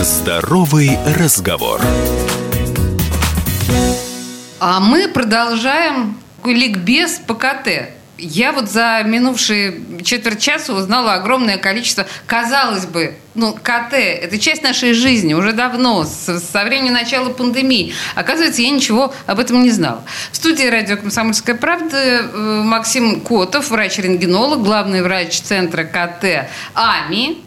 Здоровый 0.02 0.98
разговор. 1.18 1.82
А 4.60 4.80
мы 4.80 5.08
продолжаем 5.08 6.18
ликбез 6.44 7.20
по 7.26 7.36
КТ. 7.36 7.90
Я 8.18 8.52
вот 8.52 8.70
за 8.70 9.02
минувшие 9.04 9.82
четверть 10.04 10.40
часа 10.40 10.74
узнала 10.74 11.14
огромное 11.14 11.58
количество, 11.58 12.06
казалось 12.26 12.86
бы, 12.86 13.16
ну, 13.34 13.54
КТ– 13.54 13.92
это 13.94 14.40
часть 14.40 14.64
нашей 14.64 14.94
жизни 14.94 15.34
уже 15.34 15.52
давно, 15.52 16.06
со, 16.06 16.40
со 16.40 16.64
времени 16.64 16.90
начала 16.90 17.30
пандемии. 17.30 17.94
Оказывается, 18.16 18.62
я 18.62 18.70
ничего 18.70 19.14
об 19.26 19.40
этом 19.40 19.62
не 19.64 19.72
знала. 19.72 20.04
В 20.32 20.38
студии 20.38 20.66
радио 20.66 20.96
«Комсомольская 20.98 21.56
правда» 21.56 21.98
э, 21.98 22.62
Максим 22.64 23.20
Котов, 23.20 23.70
врач-рентгенолог, 23.70 24.64
главный 24.64 25.02
врач 25.02 25.42
Центра 25.42 25.84
КТ 25.84 26.50
АМИ. 26.74 27.45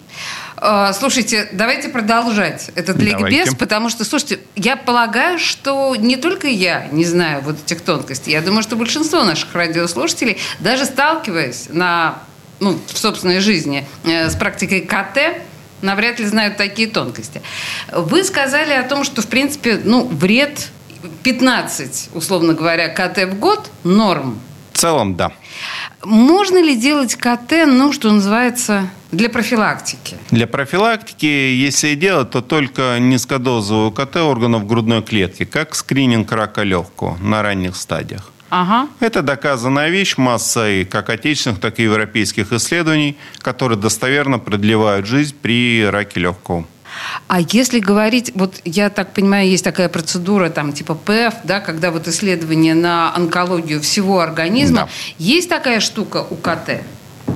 А, 0.60 0.92
слушайте, 0.92 1.48
давайте 1.52 1.88
продолжать 1.88 2.70
этот 2.74 2.98
давайте. 2.98 3.36
ликбез, 3.36 3.54
потому 3.54 3.90
что, 3.90 4.04
слушайте, 4.04 4.40
я 4.56 4.76
полагаю, 4.76 5.38
что 5.38 5.94
не 5.96 6.16
только 6.16 6.48
я 6.48 6.88
не 6.90 7.04
знаю 7.04 7.42
вот 7.42 7.56
этих 7.64 7.80
тонкостей. 7.82 8.32
Я 8.32 8.40
думаю, 8.40 8.62
что 8.62 8.76
большинство 8.76 9.24
наших 9.24 9.54
радиослушателей, 9.54 10.38
даже 10.60 10.84
сталкиваясь 10.84 11.68
на, 11.70 12.18
ну, 12.60 12.78
в 12.86 12.98
собственной 12.98 13.40
жизни 13.40 13.86
э, 14.04 14.28
с 14.28 14.34
практикой 14.34 14.80
КТ, 14.80 15.40
навряд 15.80 16.18
ли 16.18 16.26
знают 16.26 16.56
такие 16.56 16.88
тонкости. 16.88 17.40
Вы 17.92 18.24
сказали 18.24 18.72
о 18.72 18.82
том, 18.82 19.04
что, 19.04 19.22
в 19.22 19.28
принципе, 19.28 19.80
ну, 19.84 20.08
вред 20.08 20.68
15, 21.22 22.10
условно 22.14 22.54
говоря, 22.54 22.88
КТ 22.88 23.30
в 23.30 23.38
год– 23.38 23.70
норм. 23.84 24.40
В 24.72 24.78
целом, 24.78 25.14
да. 25.14 25.32
Можно 26.04 26.62
ли 26.62 26.76
делать 26.76 27.16
КТ, 27.16 27.66
ну, 27.66 27.92
что 27.92 28.12
называется, 28.12 28.88
для 29.10 29.28
профилактики? 29.28 30.16
Для 30.30 30.46
профилактики, 30.46 31.26
если 31.26 31.88
и 31.88 31.94
делать, 31.96 32.30
то 32.30 32.40
только 32.40 32.98
низкодозовую 33.00 33.90
КТ 33.90 34.16
органов 34.16 34.66
грудной 34.66 35.02
клетки, 35.02 35.44
как 35.44 35.74
скрининг 35.74 36.30
рака 36.32 36.62
легкого 36.62 37.16
на 37.18 37.42
ранних 37.42 37.74
стадиях. 37.76 38.30
Ага. 38.50 38.88
Это 39.00 39.22
доказанная 39.22 39.90
вещь 39.90 40.16
массой 40.16 40.84
как 40.84 41.10
отечественных, 41.10 41.60
так 41.60 41.78
и 41.80 41.82
европейских 41.82 42.52
исследований, 42.52 43.18
которые 43.38 43.78
достоверно 43.78 44.38
продлевают 44.38 45.06
жизнь 45.06 45.34
при 45.40 45.84
раке 45.84 46.20
легкого. 46.20 46.66
А 47.26 47.40
если 47.40 47.78
говорить, 47.78 48.32
вот 48.34 48.60
я 48.64 48.90
так 48.90 49.12
понимаю, 49.12 49.48
есть 49.48 49.64
такая 49.64 49.88
процедура, 49.88 50.48
там, 50.50 50.72
типа 50.72 50.94
ПЭФ, 50.94 51.34
да, 51.44 51.60
когда 51.60 51.90
вот 51.90 52.08
исследование 52.08 52.74
на 52.74 53.14
онкологию 53.14 53.80
всего 53.80 54.20
организма. 54.20 54.82
Да. 54.82 54.88
Есть 55.18 55.48
такая 55.48 55.80
штука 55.80 56.26
у 56.28 56.36
КТ? 56.36 56.82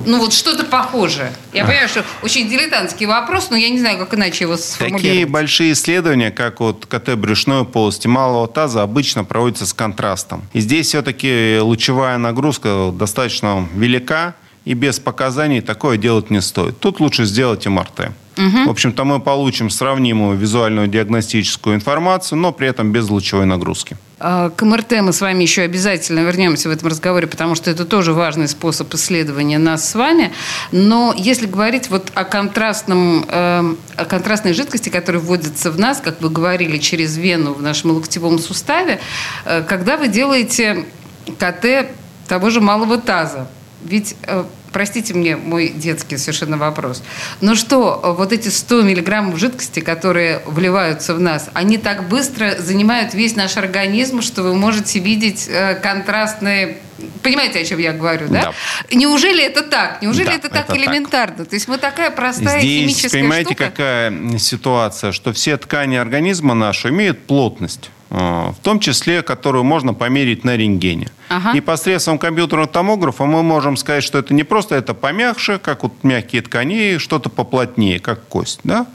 ну 0.05 0.19
вот 0.19 0.33
что-то 0.33 0.65
похожее. 0.65 1.31
Я 1.53 1.65
понимаю, 1.65 1.87
что 1.87 2.03
очень 2.21 2.49
дилетантский 2.49 3.05
вопрос, 3.05 3.49
но 3.49 3.57
я 3.57 3.69
не 3.69 3.79
знаю, 3.79 3.97
как 3.97 4.13
иначе 4.13 4.45
его 4.45 4.57
сформулировать. 4.57 5.03
Такие 5.03 5.25
большие 5.25 5.71
исследования, 5.73 6.31
как 6.31 6.59
вот 6.59 6.85
КТ 6.85 7.15
брюшной 7.15 7.65
полости 7.65 8.07
малого 8.07 8.47
таза, 8.47 8.81
обычно 8.83 9.23
проводятся 9.23 9.65
с 9.65 9.73
контрастом. 9.73 10.43
И 10.53 10.59
здесь 10.59 10.87
все-таки 10.87 11.59
лучевая 11.61 12.17
нагрузка 12.17 12.91
достаточно 12.93 13.67
велика, 13.73 14.35
и 14.65 14.73
без 14.73 14.99
показаний 14.99 15.61
такое 15.61 15.97
делать 15.97 16.29
не 16.29 16.41
стоит. 16.41 16.79
Тут 16.79 16.99
лучше 16.99 17.25
сделать 17.25 17.65
МРТ. 17.65 18.11
Угу. 18.37 18.67
В 18.67 18.69
общем-то, 18.69 19.03
мы 19.03 19.19
получим 19.19 19.69
сравнимую 19.69 20.37
визуальную 20.37 20.87
диагностическую 20.87 21.75
информацию, 21.75 22.39
но 22.39 22.51
при 22.51 22.67
этом 22.67 22.91
без 22.91 23.09
лучевой 23.09 23.45
нагрузки. 23.45 23.97
А, 24.19 24.49
к 24.49 24.63
МРТ 24.63 25.01
мы 25.01 25.13
с 25.13 25.21
вами 25.21 25.43
еще 25.43 25.63
обязательно 25.63 26.19
вернемся 26.21 26.69
в 26.69 26.71
этом 26.71 26.87
разговоре, 26.87 27.27
потому 27.27 27.55
что 27.55 27.69
это 27.69 27.85
тоже 27.85 28.13
важный 28.13 28.47
способ 28.47 28.93
исследования 28.93 29.59
нас 29.59 29.89
с 29.89 29.95
вами. 29.95 30.31
Но 30.71 31.13
если 31.15 31.45
говорить 31.45 31.89
вот 31.89 32.11
о, 32.15 32.23
контрастном, 32.23 33.25
э, 33.27 33.75
о 33.97 34.05
контрастной 34.05 34.53
жидкости, 34.53 34.89
которая 34.89 35.21
вводится 35.21 35.71
в 35.71 35.79
нас, 35.79 35.99
как 35.99 36.21
вы 36.21 36.29
говорили, 36.29 36.77
через 36.77 37.17
вену 37.17 37.53
в 37.53 37.61
нашем 37.61 37.91
локтевом 37.91 38.39
суставе, 38.39 38.99
э, 39.45 39.61
когда 39.67 39.97
вы 39.97 40.07
делаете 40.07 40.85
КТ 41.37 41.91
того 42.27 42.49
же 42.49 42.61
малого 42.61 42.97
таза, 42.97 43.47
ведь 43.83 44.15
э, 44.23 44.45
простите 44.73 45.13
мне 45.13 45.37
мой 45.37 45.69
детский 45.69 46.17
совершенно 46.17 46.57
вопрос. 46.57 47.03
Но 47.39 47.55
что, 47.55 48.15
вот 48.17 48.33
эти 48.33 48.49
100 48.49 48.81
миллиграммов 48.81 49.37
жидкости, 49.37 49.79
которые 49.79 50.41
вливаются 50.45 51.13
в 51.13 51.19
нас, 51.19 51.49
они 51.53 51.77
так 51.77 52.09
быстро 52.09 52.55
занимают 52.59 53.13
весь 53.13 53.35
наш 53.35 53.55
организм, 53.57 54.21
что 54.21 54.43
вы 54.43 54.55
можете 54.55 54.99
видеть 54.99 55.47
э, 55.47 55.75
контрастные 55.75 56.77
Понимаете, 57.21 57.59
о 57.59 57.65
чем 57.65 57.79
я 57.79 57.91
говорю, 57.91 58.27
да? 58.27 58.53
да. 58.89 58.95
Неужели 58.95 59.43
это 59.43 59.63
так? 59.63 60.01
Неужели 60.01 60.25
да, 60.25 60.33
это 60.33 60.49
так 60.49 60.69
это 60.69 60.77
элементарно? 60.77 61.37
Так. 61.37 61.49
То 61.49 61.55
есть 61.55 61.67
мы 61.67 61.77
такая 61.77 62.11
простая 62.11 62.59
Здесь, 62.59 62.81
химическая 62.81 63.21
понимаете, 63.21 63.49
штука? 63.55 63.65
какая 63.65 64.37
ситуация, 64.37 65.11
что 65.11 65.33
все 65.33 65.57
ткани 65.57 65.95
организма 65.95 66.53
нашего 66.53 66.91
имеют 66.91 67.25
плотность. 67.25 67.89
А, 68.15 68.51
в 68.51 68.59
том 68.59 68.79
числе, 68.79 69.23
которую 69.23 69.63
можно 69.63 69.95
померить 69.95 70.43
на 70.43 70.55
рентгене. 70.55 71.09
Ага. 71.29 71.57
И 71.57 71.61
посредством 71.61 72.19
компьютерного 72.19 72.67
томографа 72.67 73.25
мы 73.25 73.41
можем 73.41 73.75
сказать, 73.75 74.03
что 74.03 74.19
это 74.19 74.35
не 74.35 74.43
просто 74.43 74.75
это 74.75 74.93
помягче, 74.93 75.57
как 75.57 75.81
вот 75.81 75.93
мягкие 76.03 76.43
ткани, 76.43 76.99
что-то 76.99 77.29
поплотнее, 77.29 77.99
как 77.99 78.23
кость. 78.27 78.59
Да? 78.63 78.85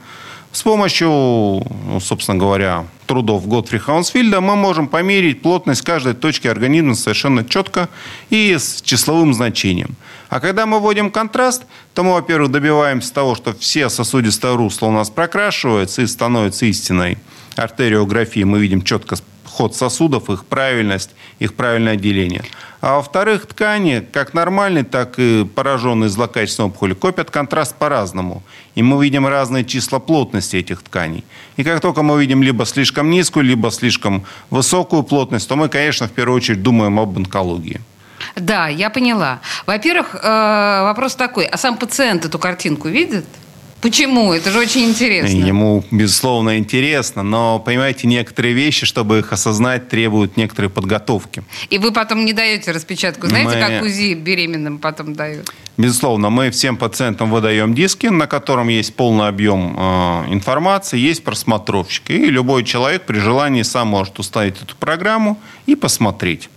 С 0.59 0.63
помощью, 0.63 1.09
ну, 1.09 2.01
собственно 2.01 2.37
говоря, 2.37 2.85
трудов 3.07 3.47
Готфри 3.47 3.79
Хаунсфильда 3.79 4.41
мы 4.41 4.57
можем 4.57 4.89
померить 4.89 5.41
плотность 5.41 5.83
каждой 5.83 6.15
точки 6.15 6.49
организма 6.49 6.97
совершенно 6.97 7.45
четко 7.45 7.89
и 8.29 8.57
с 8.59 8.83
числовым 8.83 9.35
значением. 9.35 9.95
А 10.29 10.41
когда 10.41 10.67
мы 10.67 10.81
вводим 10.81 11.13
контраст, 11.13 11.65
то 11.95 12.03
мы, 12.03 12.15
во-первых, 12.15 12.51
добиваемся 12.51 13.15
того, 13.15 13.37
что 13.37 13.55
все 13.55 13.89
сосудистые 13.89 14.57
русла 14.57 14.89
у 14.89 14.91
нас 14.91 15.11
прокрашиваются 15.11 16.03
и 16.03 16.09
становятся 16.09 16.67
истинной 16.67 17.19
артериографии. 17.55 18.43
Мы 18.43 18.59
видим 18.59 18.83
четко 18.83 19.15
ход 19.59 19.75
сосудов, 19.75 20.31
их 20.31 20.45
правильность, 20.45 21.11
их 21.41 21.55
правильное 21.55 21.97
деление. 21.97 22.45
А 22.81 22.95
во-вторых, 22.95 23.47
ткани, 23.47 24.07
как 24.13 24.35
нормальные, 24.35 24.85
так 24.85 25.19
и 25.19 25.45
пораженные 25.45 26.09
злокачественной 26.09 26.69
опухоли, 26.69 26.95
копят 26.95 27.31
контраст 27.31 27.75
по-разному. 27.75 28.45
И 28.77 28.83
мы 28.85 29.05
видим 29.05 29.27
разные 29.27 29.65
числа 29.65 29.99
плотности 29.99 30.55
этих 30.57 30.83
тканей. 30.83 31.25
И 31.57 31.65
как 31.65 31.81
только 31.81 32.03
мы 32.03 32.21
видим 32.21 32.41
либо 32.41 32.65
слишком 32.67 33.11
низкую, 33.11 33.47
либо 33.47 33.71
слишком 33.73 34.23
высокую 34.51 35.03
плотность, 35.03 35.49
то 35.49 35.57
мы, 35.57 35.69
конечно, 35.69 36.07
в 36.07 36.13
первую 36.13 36.37
очередь 36.37 36.63
думаем 36.63 37.01
об 37.01 37.17
онкологии. 37.17 37.81
Да, 38.37 38.69
я 38.69 38.91
поняла. 38.91 39.41
Во-первых, 39.67 40.15
э, 40.15 40.83
вопрос 40.83 41.17
такой, 41.17 41.47
а 41.47 41.57
сам 41.57 41.77
пациент 41.77 42.25
эту 42.25 42.39
картинку 42.39 42.89
видит? 42.89 43.25
Почему? 43.81 44.33
Это 44.33 44.51
же 44.51 44.59
очень 44.59 44.85
интересно. 44.85 45.37
Ему, 45.37 45.85
безусловно, 45.91 46.59
интересно, 46.59 47.23
но, 47.23 47.59
понимаете, 47.59 48.09
некоторые 48.09 48.55
вещи, 48.55 48.87
чтобы 48.87 49.21
их 49.21 49.33
осознать, 49.33 49.89
требуют 49.89 50.37
некоторой 50.37 50.71
подготовки. 50.71 51.45
И 51.71 51.79
вы 51.79 51.93
потом 51.93 52.25
не 52.25 52.33
даете 52.33 52.73
распечатку. 52.73 53.29
Знаете, 53.29 53.55
мы... 53.55 53.61
как 53.61 53.83
УЗИ 53.83 54.15
беременным 54.15 54.79
потом 54.79 55.15
дают? 55.15 55.53
Безусловно, 55.77 56.29
мы 56.29 56.51
всем 56.51 56.77
пациентам 56.77 57.31
выдаем 57.31 57.73
диски, 57.73 58.07
на 58.09 58.27
котором 58.27 58.69
есть 58.69 58.97
полный 58.97 59.29
объем 59.29 59.77
э, 59.79 60.25
информации, 60.33 60.99
есть 60.99 61.23
просмотровщик. 61.23 62.11
И 62.11 62.25
любой 62.27 62.65
человек 62.65 63.03
при 63.03 63.19
желании 63.19 63.63
сам 63.63 63.89
может 63.89 64.19
установить 64.19 64.61
эту 64.61 64.75
программу 64.75 65.39
и 65.67 65.77
посмотреть. 65.77 66.51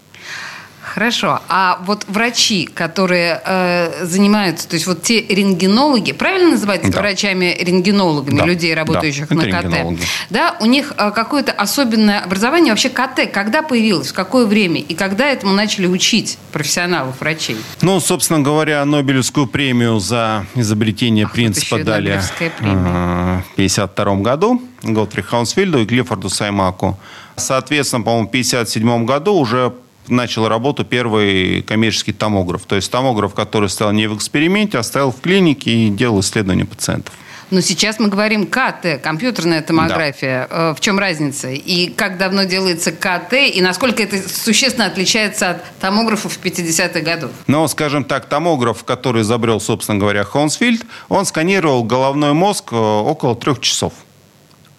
Хорошо. 0.94 1.40
А 1.48 1.80
вот 1.86 2.06
врачи, 2.10 2.66
которые 2.66 3.42
э, 3.46 4.06
занимаются, 4.06 4.68
то 4.68 4.74
есть 4.74 4.88
вот 4.88 5.04
те 5.04 5.22
рентгенологи, 5.22 6.12
правильно 6.12 6.52
называются 6.52 6.92
да. 6.92 7.00
врачами-рентгенологами 7.00 8.40
да. 8.40 8.46
людей, 8.46 8.74
работающих 8.74 9.30
да. 9.30 9.36
на 9.36 9.44
КТ? 9.46 10.00
Да, 10.30 10.58
у 10.60 10.66
них 10.66 10.94
э, 10.98 11.12
какое-то 11.12 11.54
особенное 11.54 12.20
образование. 12.20 12.74
Вообще 12.74 12.90
КТ 12.90 13.32
когда 13.32 13.62
появилось, 13.62 14.10
в 14.10 14.14
какое 14.14 14.46
время 14.46 14.82
и 14.82 14.94
когда 14.94 15.30
этому 15.30 15.54
начали 15.54 15.88
учить 15.88 16.38
профессионалов, 16.52 17.22
врачей? 17.22 17.58
Ну, 17.82 18.00
собственно 18.02 18.42
говоря, 18.42 18.84
Нобелевскую 18.84 19.48
премию 19.48 20.00
за 20.00 20.46
изобретение 20.56 21.26
Ах, 21.26 21.32
принципа 21.32 21.78
вот 21.78 21.86
дали 21.86 22.12
э, 22.12 22.20
в 22.20 23.54
1952 23.54 24.16
году 24.18 24.62
Готфри 24.84 25.22
Хаунсфельду 25.22 25.80
и 25.80 25.86
Клиффорду 25.86 26.30
Саймаку. 26.30 27.00
Соответственно, 27.38 28.04
по-моему, 28.04 28.28
в 28.28 28.30
1957 28.30 29.06
году 29.06 29.36
уже 29.36 29.74
начал 30.08 30.48
работу 30.48 30.84
первый 30.84 31.62
коммерческий 31.62 32.14
томограф. 32.14 32.64
То 32.64 32.76
есть 32.76 32.92
томограф, 32.92 33.34
который 33.34 33.70
стоял 33.70 33.92
не 33.94 34.08
в 34.08 34.16
эксперименте, 34.16 34.78
а 34.78 34.84
стоял 34.84 35.12
в 35.12 35.22
клинике 35.22 35.72
и 35.72 35.90
делал 35.90 36.20
исследования 36.20 36.66
пациентов. 36.66 37.14
Но 37.52 37.60
сейчас 37.60 38.00
мы 38.00 38.08
говорим 38.08 38.48
КТ, 38.48 39.02
компьютерная 39.04 39.62
томография. 39.62 40.48
Да. 40.50 40.70
Э, 40.70 40.74
в 40.74 40.80
чем 40.80 40.98
разница? 40.98 41.50
И 41.50 41.90
как 41.90 42.18
давно 42.18 42.46
делается 42.46 42.94
КТ, 42.94 43.34
и 43.34 43.62
насколько 43.62 44.02
это 44.02 44.18
существенно 44.28 44.86
отличается 44.86 45.52
от 45.52 45.80
томографов 45.80 46.40
50-х 46.42 47.02
годов? 47.02 47.32
Ну, 47.48 47.68
скажем 47.68 48.06
так, 48.06 48.28
томограф, 48.28 48.86
который 48.86 49.24
изобрел, 49.24 49.60
собственно 49.60 50.00
говоря, 50.00 50.24
Хонсфильд, 50.24 50.86
он 51.10 51.26
сканировал 51.26 51.84
головной 51.84 52.32
мозг 52.32 52.72
э, 52.72 52.76
около 52.78 53.36
трех 53.36 53.60
часов. 53.60 53.94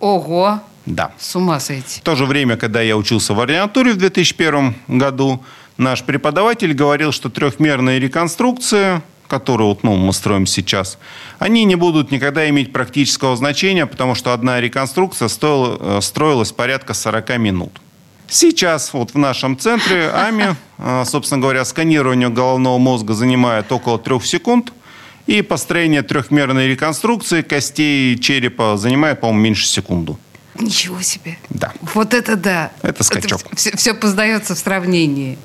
Ого! 0.00 0.60
Да. 0.86 1.12
С 1.18 1.36
ума 1.36 1.60
сойти. 1.60 2.00
В 2.00 2.02
то 2.02 2.16
же 2.16 2.24
время, 2.24 2.56
когда 2.56 2.80
я 2.80 2.96
учился 2.96 3.34
в 3.34 3.40
ординатуре 3.40 3.92
в 3.92 3.96
2001 3.96 4.74
году, 4.88 5.42
наш 5.76 6.02
преподаватель 6.02 6.74
говорил, 6.74 7.12
что 7.12 7.30
трехмерные 7.30 8.00
реконструкции, 8.00 9.00
которые 9.28 9.68
вот, 9.68 9.82
ну, 9.84 9.96
мы 9.96 10.12
строим 10.12 10.46
сейчас, 10.46 10.98
они 11.38 11.64
не 11.64 11.76
будут 11.76 12.10
никогда 12.10 12.48
иметь 12.48 12.72
практического 12.72 13.36
значения, 13.36 13.86
потому 13.86 14.14
что 14.14 14.32
одна 14.32 14.60
реконструкция 14.60 15.28
стоила, 15.28 15.98
э, 15.98 16.00
строилась 16.00 16.52
порядка 16.52 16.94
40 16.94 17.38
минут. 17.38 17.80
Сейчас 18.28 18.92
вот 18.92 19.12
в 19.14 19.18
нашем 19.18 19.58
центре 19.58 20.10
АМИ, 20.10 20.54
э, 20.78 21.04
собственно 21.06 21.40
говоря, 21.40 21.64
сканирование 21.64 22.28
головного 22.28 22.78
мозга 22.78 23.14
занимает 23.14 23.70
около 23.70 23.98
трех 23.98 24.26
секунд, 24.26 24.72
и 25.26 25.42
построение 25.42 26.02
трехмерной 26.02 26.66
реконструкции 26.66 27.42
костей 27.42 28.18
черепа 28.18 28.76
занимает, 28.76 29.20
по-моему, 29.20 29.40
меньше 29.40 29.66
секунду. 29.66 30.18
Ничего 30.54 31.00
себе. 31.00 31.38
Да. 31.50 31.72
Вот 31.94 32.14
это 32.14 32.36
да. 32.36 32.72
Это 32.82 33.02
скачок. 33.04 33.40
Это 33.46 33.56
все, 33.56 33.76
все 33.76 33.94
поздается 33.94 34.54
в 34.54 34.58
сравнении. 34.58 35.38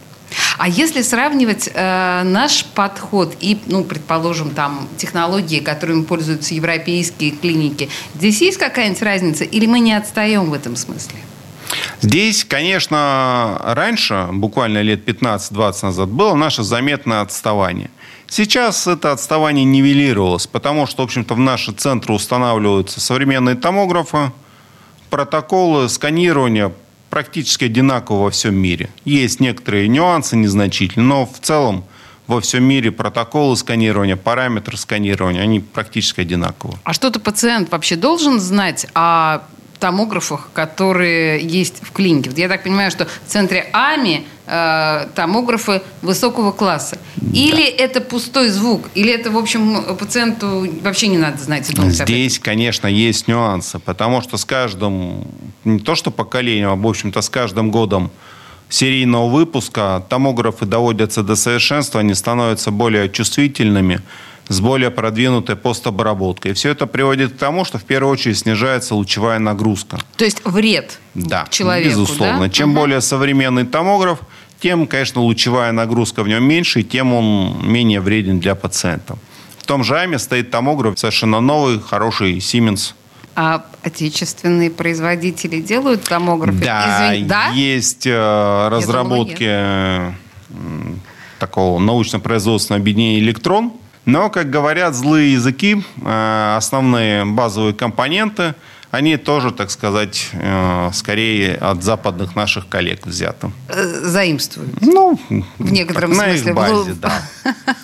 А 0.57 0.67
если 0.67 1.01
сравнивать 1.01 1.69
э, 1.73 2.23
наш 2.23 2.65
подход 2.65 3.35
и, 3.39 3.59
ну, 3.67 3.83
предположим, 3.83 4.51
там 4.51 4.87
технологии, 4.97 5.59
которыми 5.59 6.03
пользуются 6.03 6.53
европейские 6.53 7.31
клиники, 7.31 7.89
здесь 8.15 8.41
есть 8.41 8.57
какая-нибудь 8.57 9.01
разница 9.01 9.43
или 9.45 9.65
мы 9.65 9.79
не 9.79 9.93
отстаем 9.93 10.49
в 10.49 10.53
этом 10.53 10.75
смысле? 10.75 11.19
Здесь, 12.01 12.45
конечно, 12.45 13.59
раньше, 13.63 14.27
буквально 14.31 14.81
лет 14.81 15.07
15-20 15.07 15.85
назад, 15.85 16.09
было 16.09 16.33
наше 16.33 16.63
заметное 16.63 17.21
отставание. 17.21 17.89
Сейчас 18.27 18.87
это 18.87 19.11
отставание 19.11 19.63
нивелировалось, 19.63 20.47
потому 20.47 20.85
что, 20.85 21.01
в 21.01 21.05
общем-то, 21.05 21.33
в 21.33 21.39
наши 21.39 21.71
центры 21.71 22.13
устанавливаются 22.13 22.99
современные 22.99 23.55
томографы, 23.55 24.31
протоколы 25.09 25.89
сканирования 25.89 26.71
практически 27.09 27.65
одинаковы 27.65 28.23
во 28.23 28.31
всем 28.31 28.55
мире. 28.55 28.89
Есть 29.05 29.39
некоторые 29.39 29.87
нюансы 29.87 30.35
незначительные, 30.35 31.07
но 31.07 31.25
в 31.25 31.39
целом 31.39 31.85
во 32.27 32.41
всем 32.41 32.63
мире 32.63 32.91
протоколы 32.91 33.55
сканирования, 33.55 34.17
параметры 34.17 34.77
сканирования, 34.77 35.41
они 35.41 35.61
практически 35.61 36.21
одинаковы. 36.21 36.77
А 36.83 36.93
что-то 36.93 37.19
пациент 37.19 37.71
вообще 37.71 37.95
должен 37.95 38.39
знать 38.39 38.85
о 38.93 39.43
томографах, 39.79 40.49
которые 40.53 41.39
есть 41.39 41.81
в 41.81 41.91
клинике. 41.91 42.29
Вот 42.29 42.39
я 42.39 42.47
так 42.47 42.63
понимаю, 42.63 42.91
что 42.91 43.05
в 43.05 43.27
центре 43.27 43.69
АМИ 43.73 44.25
э, 44.47 45.07
томографы 45.15 45.81
высокого 46.01 46.51
класса. 46.51 46.97
Или 47.33 47.63
да. 47.77 47.83
это 47.83 48.01
пустой 48.01 48.49
звук, 48.49 48.89
или 48.95 49.11
это, 49.11 49.29
в 49.31 49.37
общем, 49.37 49.95
пациенту 49.97 50.67
вообще 50.81 51.07
не 51.07 51.17
надо 51.17 51.37
знать. 51.37 51.67
Здесь, 51.67 52.39
конечно, 52.39 52.87
есть 52.87 53.27
нюансы, 53.27 53.79
потому 53.79 54.21
что 54.21 54.37
с 54.37 54.45
каждым, 54.45 55.27
не 55.63 55.79
то 55.79 55.95
что 55.95 56.11
поколением, 56.11 56.69
а, 56.69 56.75
в 56.75 56.87
общем-то, 56.87 57.21
с 57.21 57.29
каждым 57.29 57.71
годом 57.71 58.09
серийного 58.69 59.29
выпуска 59.29 60.03
томографы 60.09 60.65
доводятся 60.65 61.23
до 61.23 61.35
совершенства, 61.35 62.01
они 62.01 62.13
становятся 62.13 62.71
более 62.71 63.09
чувствительными, 63.09 64.01
с 64.47 64.59
более 64.59 64.91
продвинутой 64.91 65.55
постобработкой. 65.55 66.51
И 66.51 66.53
все 66.53 66.69
это 66.69 66.87
приводит 66.87 67.33
к 67.33 67.37
тому, 67.37 67.65
что 67.65 67.77
в 67.77 67.83
первую 67.83 68.13
очередь 68.13 68.37
снижается 68.37 68.95
лучевая 68.95 69.39
нагрузка. 69.39 69.99
То 70.15 70.25
есть 70.25 70.41
вред 70.45 70.99
да, 71.13 71.47
человеку, 71.49 71.89
безусловно. 71.89 72.47
Да? 72.47 72.49
Чем 72.49 72.71
угу. 72.71 72.79
более 72.79 73.01
современный 73.01 73.65
томограф, 73.65 74.19
тем, 74.59 74.87
конечно, 74.87 75.21
лучевая 75.21 75.71
нагрузка 75.71 76.23
в 76.23 76.27
нем 76.27 76.43
меньше, 76.43 76.81
и 76.81 76.83
тем 76.83 77.13
он 77.13 77.59
менее 77.63 78.01
вреден 78.01 78.39
для 78.39 78.55
пациента. 78.55 79.17
В 79.59 79.65
том 79.65 79.83
же 79.83 79.99
АМе 79.99 80.17
стоит 80.17 80.49
томограф 80.49 80.97
совершенно 80.97 81.41
новый, 81.41 81.79
хороший 81.79 82.37
Siemens. 82.37 82.93
А 83.35 83.65
отечественные 83.83 84.71
производители 84.71 85.61
делают 85.61 86.03
томографы? 86.03 86.57
Да, 86.57 87.13
Извин... 87.13 87.27
да? 87.27 87.49
есть 87.49 88.07
э, 88.07 88.67
разработки 88.71 89.43
думала, 90.49 90.97
такого 91.37 91.79
научно-производственного 91.79 92.81
объединения 92.81 93.19
«Электрон», 93.19 93.73
но, 94.07 94.29
как 94.29 94.49
говорят 94.49 94.95
злые 94.95 95.33
языки, 95.33 95.83
э, 96.01 96.55
основные 96.55 97.25
базовые 97.25 97.73
компоненты, 97.73 98.55
они 98.89 99.17
тоже, 99.17 99.51
так 99.51 99.69
сказать, 99.69 100.29
э, 100.31 100.89
скорее 100.93 101.55
от 101.55 101.83
западных 101.83 102.33
наших 102.35 102.69
коллег 102.69 103.05
взяты. 103.05 103.51
Э, 103.67 103.83
заимствуют? 103.83 104.81
Ну, 104.81 105.19
в 105.57 105.71
некотором 105.71 106.11
на 106.11 106.23
смысле. 106.23 106.49
их 106.51 106.55
базе, 106.55 106.93
да. 106.93 107.21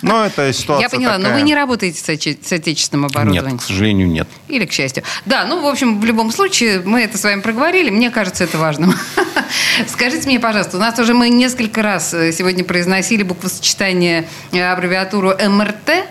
Но 0.00 0.24
это 0.24 0.50
ситуация 0.54 0.84
Я 0.84 0.88
поняла, 0.88 1.16
такая... 1.16 1.30
но 1.30 1.36
вы 1.36 1.42
не 1.42 1.54
работаете 1.54 1.98
с 1.98 2.52
отечественным 2.52 3.04
оборудованием? 3.04 3.52
Нет, 3.52 3.60
к 3.60 3.64
сожалению, 3.64 4.08
нет. 4.08 4.28
Или 4.48 4.64
к 4.64 4.72
счастью. 4.72 5.04
Да, 5.26 5.44
ну, 5.44 5.62
в 5.62 5.66
общем, 5.66 6.00
в 6.00 6.04
любом 6.06 6.32
случае, 6.32 6.80
мы 6.82 7.02
это 7.02 7.18
с 7.18 7.24
вами 7.24 7.42
проговорили. 7.42 7.90
Мне 7.90 8.10
кажется, 8.10 8.44
это 8.44 8.56
важным. 8.56 8.94
Скажите 9.88 10.26
мне, 10.26 10.40
пожалуйста, 10.40 10.76
у 10.76 10.80
нас 10.80 10.98
уже 10.98 11.14
мы 11.14 11.28
несколько 11.28 11.82
раз 11.82 12.10
сегодня 12.10 12.64
произносили 12.64 13.22
буквосочетание 13.22 14.28
аббревиатуру 14.52 15.32
МРТ. 15.48 16.06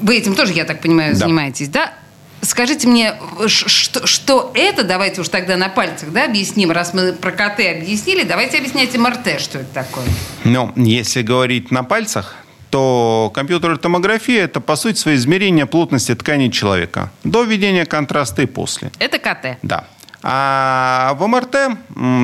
Вы 0.00 0.16
этим 0.16 0.34
тоже, 0.34 0.52
я 0.52 0.64
так 0.64 0.80
понимаю, 0.80 1.12
да. 1.12 1.20
занимаетесь, 1.20 1.68
да? 1.68 1.92
Скажите 2.40 2.88
мне, 2.88 3.14
что, 3.46 4.04
что 4.06 4.50
это, 4.54 4.82
давайте 4.82 5.20
уж 5.20 5.28
тогда 5.28 5.56
на 5.56 5.68
пальцах 5.68 6.10
да, 6.10 6.24
объясним, 6.24 6.72
раз 6.72 6.92
мы 6.92 7.12
про 7.12 7.30
КТ 7.30 7.60
объяснили, 7.60 8.24
давайте 8.24 8.58
объяснять 8.58 8.96
МРТ, 8.96 9.40
что 9.40 9.60
это 9.60 9.72
такое. 9.72 10.04
Ну, 10.42 10.72
если 10.74 11.22
говорить 11.22 11.70
на 11.70 11.84
пальцах, 11.84 12.34
то 12.70 13.30
компьютерная 13.32 13.76
томография– 13.76 14.40
это, 14.44 14.60
по 14.60 14.74
сути, 14.74 14.98
свои 14.98 15.14
измерения 15.14 15.66
плотности 15.66 16.14
тканей 16.16 16.50
человека 16.50 17.12
до 17.22 17.44
введения 17.44 17.84
контраста 17.84 18.42
и 18.42 18.46
после. 18.46 18.90
Это 18.98 19.18
КТ? 19.18 19.58
Да. 19.62 19.84
А 20.22 21.14
в 21.18 21.26
МРТ 21.26 21.78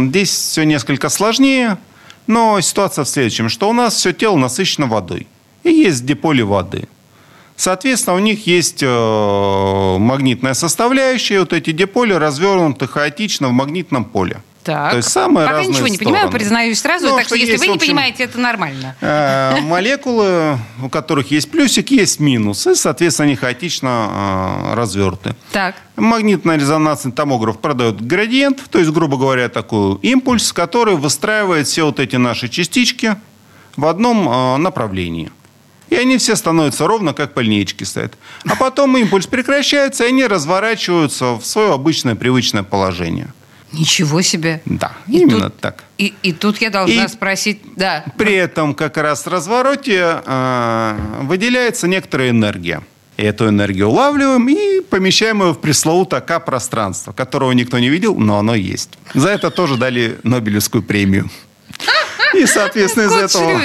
здесь 0.08 0.30
все 0.30 0.64
несколько 0.64 1.08
сложнее, 1.08 1.78
но 2.26 2.60
ситуация 2.60 3.04
в 3.04 3.08
следующем, 3.08 3.48
что 3.48 3.68
у 3.68 3.72
нас 3.72 3.94
все 3.94 4.12
тело 4.12 4.36
насыщено 4.36 4.86
водой. 4.86 5.26
И 5.64 5.70
есть 5.70 6.04
диполи 6.06 6.42
воды– 6.42 6.88
Соответственно, 7.58 8.14
у 8.14 8.20
них 8.20 8.46
есть 8.46 8.84
э, 8.84 9.96
магнитная 9.98 10.54
составляющая, 10.54 11.40
вот 11.40 11.52
эти 11.52 11.72
диполи 11.72 12.12
развернуты 12.12 12.86
хаотично 12.86 13.48
в 13.48 13.52
магнитном 13.52 14.04
поле. 14.04 14.42
Так. 14.68 14.90
То 14.90 14.96
есть 14.98 15.08
самые 15.08 15.46
Пока 15.46 15.58
разные 15.60 15.72
ничего 15.72 15.88
не 15.88 15.94
стороны. 15.94 16.14
понимаю, 16.14 16.30
признаюсь 16.30 16.78
сразу. 16.78 17.06
Ну, 17.06 17.16
так 17.16 17.20
что, 17.20 17.28
что 17.28 17.36
если 17.36 17.52
есть, 17.52 17.62
вы 17.62 17.68
не 17.68 17.76
общем, 17.76 17.86
понимаете, 17.88 18.24
это 18.24 18.38
нормально. 18.38 18.96
Э, 19.00 19.60
Молекулы, 19.62 20.58
у 20.82 20.90
которых 20.90 21.30
есть 21.30 21.50
плюсик, 21.50 21.90
есть 21.90 22.20
минус. 22.20 22.66
И, 22.66 22.74
соответственно, 22.74 23.28
они 23.28 23.36
хаотично 23.36 24.68
э, 24.68 24.74
разверты. 24.74 25.34
Так. 25.52 25.74
Магнитно-резонансный 25.96 27.12
томограф 27.12 27.60
продает 27.60 28.06
градиент, 28.06 28.62
то 28.68 28.78
есть, 28.78 28.90
грубо 28.90 29.16
говоря, 29.16 29.48
такой 29.48 29.94
импульс, 30.02 30.52
который 30.52 30.96
выстраивает 30.96 31.66
все 31.66 31.86
вот 31.86 31.98
эти 31.98 32.16
наши 32.16 32.50
частички 32.50 33.16
в 33.78 33.86
одном 33.86 34.28
э, 34.28 34.56
направлении. 34.58 35.32
И 35.88 35.94
они 35.94 36.18
все 36.18 36.36
становятся 36.36 36.86
ровно, 36.86 37.14
как 37.14 37.32
по 37.32 37.40
линеечке 37.40 37.86
стоят. 37.86 38.18
А 38.44 38.54
потом 38.54 38.98
импульс 38.98 39.26
прекращается, 39.26 40.04
и 40.04 40.08
они 40.08 40.26
разворачиваются 40.26 41.36
в 41.36 41.46
свое 41.46 41.72
обычное 41.72 42.16
привычное 42.16 42.64
положение. 42.64 43.32
Ничего 43.72 44.22
себе. 44.22 44.62
Да, 44.64 44.92
И 45.06 45.20
именно 45.20 45.50
тут- 45.50 45.60
так. 45.60 45.84
И, 45.98 46.14
и 46.22 46.32
тут 46.32 46.58
я 46.62 46.70
должна 46.70 47.04
И- 47.04 47.08
спросить, 47.08 47.60
да, 47.76 48.04
При 48.16 48.34
этом 48.34 48.74
как 48.74 48.96
раз 48.96 49.26
в 49.26 49.28
развороте 49.28 50.22
э, 50.24 50.96
выделяется 51.22 51.86
некоторая 51.86 52.30
энергия. 52.30 52.82
И 53.18 53.22
эту 53.24 53.48
энергию 53.48 53.88
улавливаем 53.88 54.48
и 54.48 54.80
помещаем 54.80 55.42
ее 55.42 55.52
в 55.52 55.60
пресловутое 55.60 56.20
К-пространство, 56.20 57.12
которого 57.12 57.50
никто 57.52 57.78
не 57.78 57.88
видел, 57.88 58.14
но 58.14 58.38
оно 58.38 58.54
есть. 58.54 58.90
За 59.12 59.28
это 59.30 59.50
тоже 59.50 59.76
дали 59.76 60.18
Нобелевскую 60.22 60.82
премию. 60.84 61.28
И, 62.34 62.46
соответственно, 62.46 63.06
из 63.06 63.12
этого. 63.12 63.60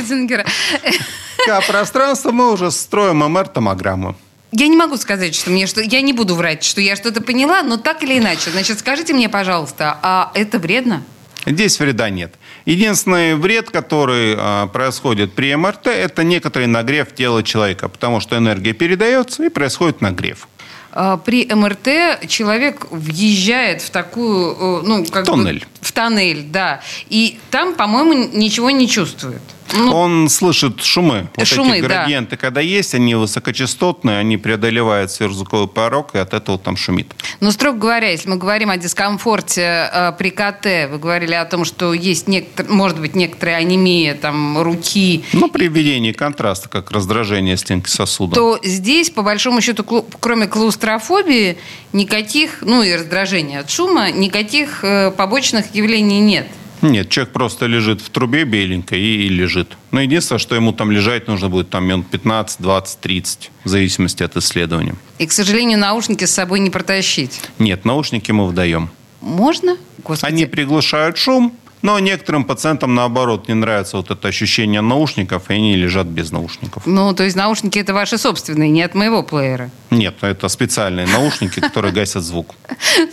К-пространства 1.45 2.31
мы 2.31 2.51
уже 2.51 2.71
строим 2.71 3.19
МР-томограмму. 3.23 4.15
Я 4.55 4.67
не 4.67 4.77
могу 4.77 4.97
сказать, 4.97 5.33
что 5.33 5.49
мне 5.49 5.65
что... 5.65 5.81
Я 5.81 6.01
не 6.01 6.13
буду 6.13 6.35
врать, 6.35 6.63
что 6.63 6.79
я 6.79 6.95
что-то 6.95 7.21
поняла, 7.21 7.63
но 7.63 7.77
так 7.77 8.03
или 8.03 8.19
иначе. 8.19 8.51
Значит, 8.51 8.79
скажите 8.79 9.13
мне, 9.13 9.27
пожалуйста, 9.27 9.97
а 10.03 10.31
это 10.35 10.59
вредно? 10.59 11.03
Здесь 11.45 11.79
вреда 11.79 12.09
нет. 12.11 12.35
Единственный 12.65 13.35
вред, 13.35 13.71
который 13.71 14.35
а, 14.37 14.67
происходит 14.67 15.33
при 15.33 15.53
МРТ, 15.55 15.87
это 15.87 16.23
некоторый 16.23 16.67
нагрев 16.67 17.13
тела 17.15 17.41
человека, 17.43 17.89
потому 17.89 18.19
что 18.21 18.37
энергия 18.37 18.73
передается 18.73 19.43
и 19.43 19.49
происходит 19.49 20.01
нагрев. 20.01 20.47
А, 20.91 21.17
При 21.17 21.45
МРТ 21.51 22.27
человек 22.29 22.85
въезжает 22.91 23.81
в 23.81 23.89
такую, 23.89 24.51
э, 24.53 24.81
ну, 24.85 25.03
как 25.05 25.25
бы- 25.25 25.31
Тоннель. 25.31 25.65
в 25.81 25.91
тоннель, 25.91 26.43
да. 26.43 26.81
И 27.09 27.39
там, 27.49 27.73
по-моему, 27.73 28.13
ничего 28.31 28.69
не 28.69 28.87
чувствует. 28.87 29.41
Ну, 29.71 29.95
Он 29.95 30.29
слышит 30.29 30.83
шумы. 30.83 31.27
Вот 31.35 31.47
Шумы, 31.47 31.77
эти 31.77 31.81
да. 31.81 31.87
градиенты, 31.87 32.37
когда 32.37 32.61
есть, 32.61 32.93
они 32.95 33.15
высокочастотные, 33.15 34.19
они 34.19 34.37
преодолевают 34.37 35.09
сверхзвуковой 35.11 35.67
порог, 35.67 36.13
и 36.15 36.17
от 36.17 36.33
этого 36.33 36.57
там 36.59 36.75
шумит. 36.77 37.13
Но, 37.39 37.51
строго 37.51 37.77
говоря, 37.77 38.09
если 38.11 38.29
мы 38.29 38.35
говорим 38.37 38.69
о 38.69 38.77
дискомфорте 38.77 39.89
э, 39.91 40.11
при 40.17 40.29
КТ, 40.29 40.91
вы 40.91 40.97
говорили 40.99 41.33
о 41.33 41.45
том, 41.45 41.65
что 41.65 41.93
есть, 41.93 42.27
некотор- 42.27 42.69
может 42.69 42.99
быть, 42.99 43.15
некоторая 43.15 43.57
анемия 43.57 44.15
там, 44.15 44.61
руки, 44.61 45.23
Ну, 45.33 45.49
при 45.49 45.67
введении 45.67 46.11
контраста, 46.11 46.69
как 46.69 46.91
раздражение 46.91 47.57
стенки 47.57 47.89
сосуда. 47.89 48.35
то 48.35 48.59
здесь, 48.63 49.09
по 49.09 49.21
большому 49.21 49.61
счету, 49.61 49.83
клу- 49.83 50.05
кроме 50.19 50.47
клаустрофобии, 50.47 51.57
никаких, 51.93 52.59
ну 52.61 52.83
и 52.83 52.93
раздражения 52.93 53.59
от 53.59 53.69
шума, 53.69 54.11
никаких 54.11 54.83
э, 54.83 55.11
побочных 55.11 55.73
явлений 55.75 56.19
нет. 56.19 56.47
Нет, 56.83 57.09
человек 57.09 57.33
просто 57.33 57.65
лежит 57.65 58.01
в 58.01 58.09
трубе 58.09 58.43
беленькой 58.43 58.99
и, 58.99 59.25
и 59.25 59.29
лежит. 59.29 59.77
Но 59.91 60.01
единственное, 60.01 60.39
что 60.39 60.53
ему 60.53 60.73
там 60.73 60.91
лежать 60.91 61.27
нужно 61.27 61.49
будет 61.49 61.69
там 61.69 61.85
минут 61.85 62.07
15, 62.07 62.61
20, 62.61 62.99
30, 62.99 63.51
в 63.63 63.69
зависимости 63.69 64.21
от 64.21 64.35
исследования. 64.37 64.95
И, 65.17 65.25
к 65.25 65.31
сожалению, 65.31 65.79
наушники 65.79 66.25
с 66.25 66.31
собой 66.31 66.59
не 66.59 66.69
протащить. 66.69 67.41
Нет, 67.57 67.85
наушники 67.85 68.31
мы 68.31 68.47
выдаем. 68.47 68.89
Можно? 69.21 69.77
Господи. 70.03 70.33
Они 70.33 70.45
приглушают 70.45 71.17
шум, 71.17 71.53
но 71.83 71.99
некоторым 71.99 72.45
пациентам, 72.45 72.95
наоборот, 72.95 73.49
не 73.49 73.53
нравится 73.53 73.97
вот 73.97 74.09
это 74.09 74.29
ощущение 74.29 74.81
наушников, 74.81 75.49
и 75.49 75.53
они 75.53 75.75
лежат 75.75 76.07
без 76.07 76.31
наушников. 76.31 76.83
Ну, 76.85 77.13
то 77.13 77.23
есть 77.23 77.35
наушники 77.35 77.77
это 77.77 77.93
ваши 77.93 78.17
собственные, 78.17 78.69
не 78.69 78.81
от 78.81 78.95
моего 78.95 79.21
плеера. 79.21 79.69
Нет, 79.91 80.15
это 80.21 80.47
специальные 80.47 81.07
наушники, 81.07 81.59
которые 81.59 81.93
гасят 81.93 82.23
звук. 82.23 82.55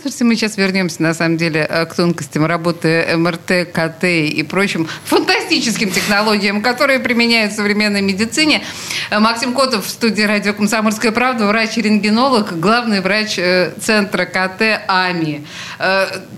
Слушайте, 0.01 0.23
мы 0.23 0.35
сейчас 0.35 0.57
вернемся, 0.57 1.03
на 1.03 1.13
самом 1.13 1.37
деле, 1.37 1.67
э, 1.69 1.85
к 1.85 1.93
тонкостям 1.93 2.45
работы 2.45 3.05
МРТ, 3.17 3.71
КТ 3.71 4.05
и 4.05 4.41
прочим 4.43 4.87
фантастическим 5.03 5.91
технологиям, 5.91 6.61
которые 6.61 6.99
применяют 6.99 7.51
в 7.51 7.57
современной 7.57 8.01
медицине. 8.01 8.63
Э, 9.09 9.19
Максим 9.19 9.53
Котов 9.53 9.85
в 9.85 9.89
студии 9.89 10.21
радио 10.21 10.53
«Комсомольская 10.53 11.11
правда», 11.11 11.45
врач-рентгенолог, 11.45 12.57
главный 12.57 13.01
врач 13.01 13.37
э, 13.37 13.73
центра 13.81 14.25
КТ 14.25 14.81
АМИ. 14.87 15.45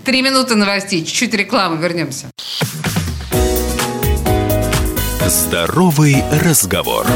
Три 0.04 0.22
минуты 0.22 0.56
новостей, 0.56 1.04
чуть-чуть 1.04 1.32
рекламы, 1.34 1.80
вернемся. 1.80 2.23
Здоровый 5.26 6.22
разговор. 6.44 7.06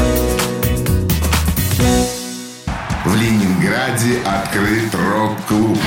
В 3.05 3.15
Ленинграде 3.15 4.19
открыт 4.25 4.93
рок-клуб. 4.93 5.77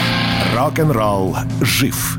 Рок-н-ролл 0.54 1.36
жив 1.60 2.18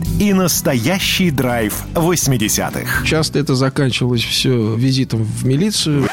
И 0.19 0.33
настоящий 0.33 1.31
драйв 1.31 1.73
80-х. 1.93 3.05
Часто 3.05 3.39
это 3.39 3.55
заканчивалось 3.55 4.23
все 4.23 4.75
визитом 4.75 5.23
в 5.23 5.45
милицию. 5.45 6.07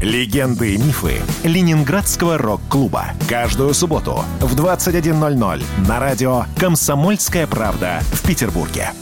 Легенды 0.00 0.74
и 0.74 0.78
мифы 0.78 1.20
Ленинградского 1.42 2.38
рок-клуба. 2.38 3.06
Каждую 3.28 3.74
субботу 3.74 4.24
в 4.40 4.54
21.00 4.54 5.64
на 5.88 5.98
радио 5.98 6.44
«Комсомольская 6.56 7.46
правда» 7.48 8.00
в 8.12 8.26
Петербурге. 8.26 8.92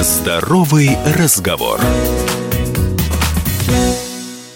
Здоровый 0.00 0.96
разговор. 1.18 1.80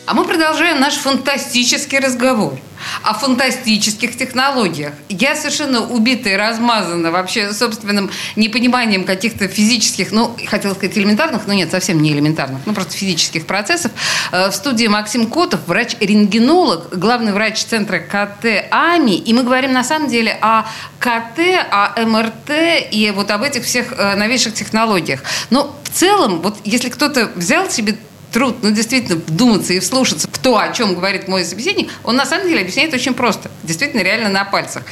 А 0.06 0.14
мы 0.14 0.24
продолжаем 0.24 0.80
наш 0.80 0.94
фантастический 0.94 1.98
разговор 1.98 2.58
о 3.02 3.14
фантастических 3.14 4.16
технологиях. 4.16 4.92
Я 5.08 5.36
совершенно 5.36 5.80
убита 5.80 6.28
и 6.28 6.36
размазана 6.36 7.10
вообще 7.10 7.52
собственным 7.52 8.10
непониманием 8.36 9.04
каких-то 9.04 9.48
физических, 9.48 10.12
ну, 10.12 10.36
хотела 10.46 10.74
сказать 10.74 10.96
элементарных, 10.96 11.46
но 11.46 11.52
нет, 11.52 11.70
совсем 11.70 12.00
не 12.00 12.12
элементарных, 12.12 12.60
ну, 12.66 12.72
просто 12.74 12.94
физических 12.94 13.46
процессов. 13.46 13.92
Э, 14.32 14.50
В 14.50 14.54
студии 14.54 14.86
Максим 14.86 15.30
Котов, 15.30 15.60
врач-рентгенолог, 15.66 16.96
главный 16.98 17.32
врач 17.32 17.64
центра 17.64 17.98
КТ 17.98 18.66
АМИ. 18.70 19.18
И 19.18 19.32
мы 19.32 19.42
говорим 19.42 19.72
на 19.72 19.84
самом 19.84 20.08
деле 20.08 20.36
о 20.40 20.64
КТ, 20.98 21.38
о 21.70 22.04
МРТ 22.04 22.50
и 22.90 23.12
вот 23.14 23.30
об 23.30 23.42
этих 23.42 23.64
всех 23.64 23.92
э, 23.92 24.16
новейших 24.16 24.54
технологиях. 24.54 25.22
Но 25.50 25.76
в 25.84 25.88
целом, 25.90 26.40
вот 26.40 26.58
если 26.64 26.88
кто-то 26.88 27.30
взял 27.34 27.70
себе 27.70 27.96
труд, 28.32 28.56
ну, 28.62 28.70
действительно, 28.70 29.16
вдуматься 29.16 29.72
и 29.72 29.80
вслушаться 29.80 30.28
в 30.30 30.38
то, 30.38 30.58
о 30.58 30.72
чем 30.72 30.94
говорит 30.94 31.28
мой 31.28 31.44
собеседник, 31.44 31.90
он 32.04 32.16
на 32.16 32.26
самом 32.26 32.48
деле 32.48 32.60
объясняет 32.60 32.94
очень 32.94 33.14
просто. 33.14 33.50
Действительно, 33.62 34.02
реально 34.02 34.28
на 34.28 34.44
пальцах. 34.44 34.84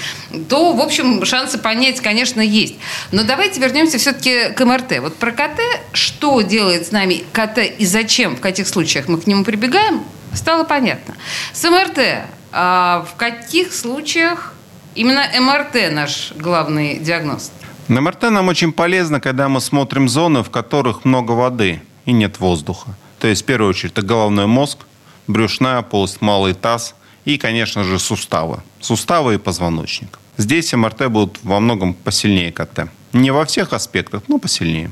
То, 0.48 0.72
в 0.72 0.80
общем, 0.80 1.24
шансы 1.24 1.58
понять, 1.58 2.00
конечно, 2.00 2.40
есть. 2.40 2.76
Но 3.12 3.24
давайте 3.24 3.60
вернемся 3.60 3.98
все-таки 3.98 4.50
к 4.50 4.64
МРТ. 4.64 5.00
Вот 5.00 5.16
про 5.16 5.32
КТ, 5.32 5.60
что 5.92 6.40
делает 6.42 6.86
с 6.86 6.90
нами 6.90 7.24
КТ 7.32 7.58
и 7.78 7.86
зачем, 7.86 8.36
в 8.36 8.40
каких 8.40 8.68
случаях 8.68 9.08
мы 9.08 9.20
к 9.20 9.26
нему 9.26 9.44
прибегаем, 9.44 10.02
стало 10.34 10.64
понятно. 10.64 11.14
С 11.52 11.68
МРТ 11.68 12.28
а 12.50 13.06
в 13.10 13.16
каких 13.16 13.74
случаях 13.74 14.54
именно 14.94 15.24
МРТ 15.38 15.92
наш 15.92 16.32
главный 16.36 16.98
диагноз? 16.98 17.52
На 17.88 18.00
МРТ 18.00 18.30
нам 18.30 18.48
очень 18.48 18.72
полезно, 18.72 19.20
когда 19.20 19.48
мы 19.48 19.60
смотрим 19.60 20.08
зоны, 20.08 20.42
в 20.42 20.50
которых 20.50 21.04
много 21.04 21.32
воды 21.32 21.82
и 22.04 22.12
нет 22.12 22.40
воздуха. 22.40 22.94
То 23.20 23.28
есть, 23.28 23.42
в 23.42 23.44
первую 23.44 23.70
очередь, 23.70 23.92
это 23.92 24.02
головной 24.02 24.46
мозг, 24.46 24.78
брюшная 25.26 25.82
полость, 25.82 26.20
малый 26.20 26.54
таз 26.54 26.94
и, 27.24 27.38
конечно 27.38 27.84
же, 27.84 27.98
суставы. 27.98 28.62
Суставы 28.80 29.34
и 29.34 29.38
позвоночник. 29.38 30.18
Здесь 30.36 30.72
МРТ 30.72 31.08
будут 31.08 31.38
во 31.42 31.60
многом 31.60 31.94
посильнее 31.94 32.52
КТ. 32.52 32.88
Не 33.12 33.30
во 33.30 33.44
всех 33.44 33.72
аспектах, 33.72 34.22
но 34.28 34.38
посильнее. 34.38 34.90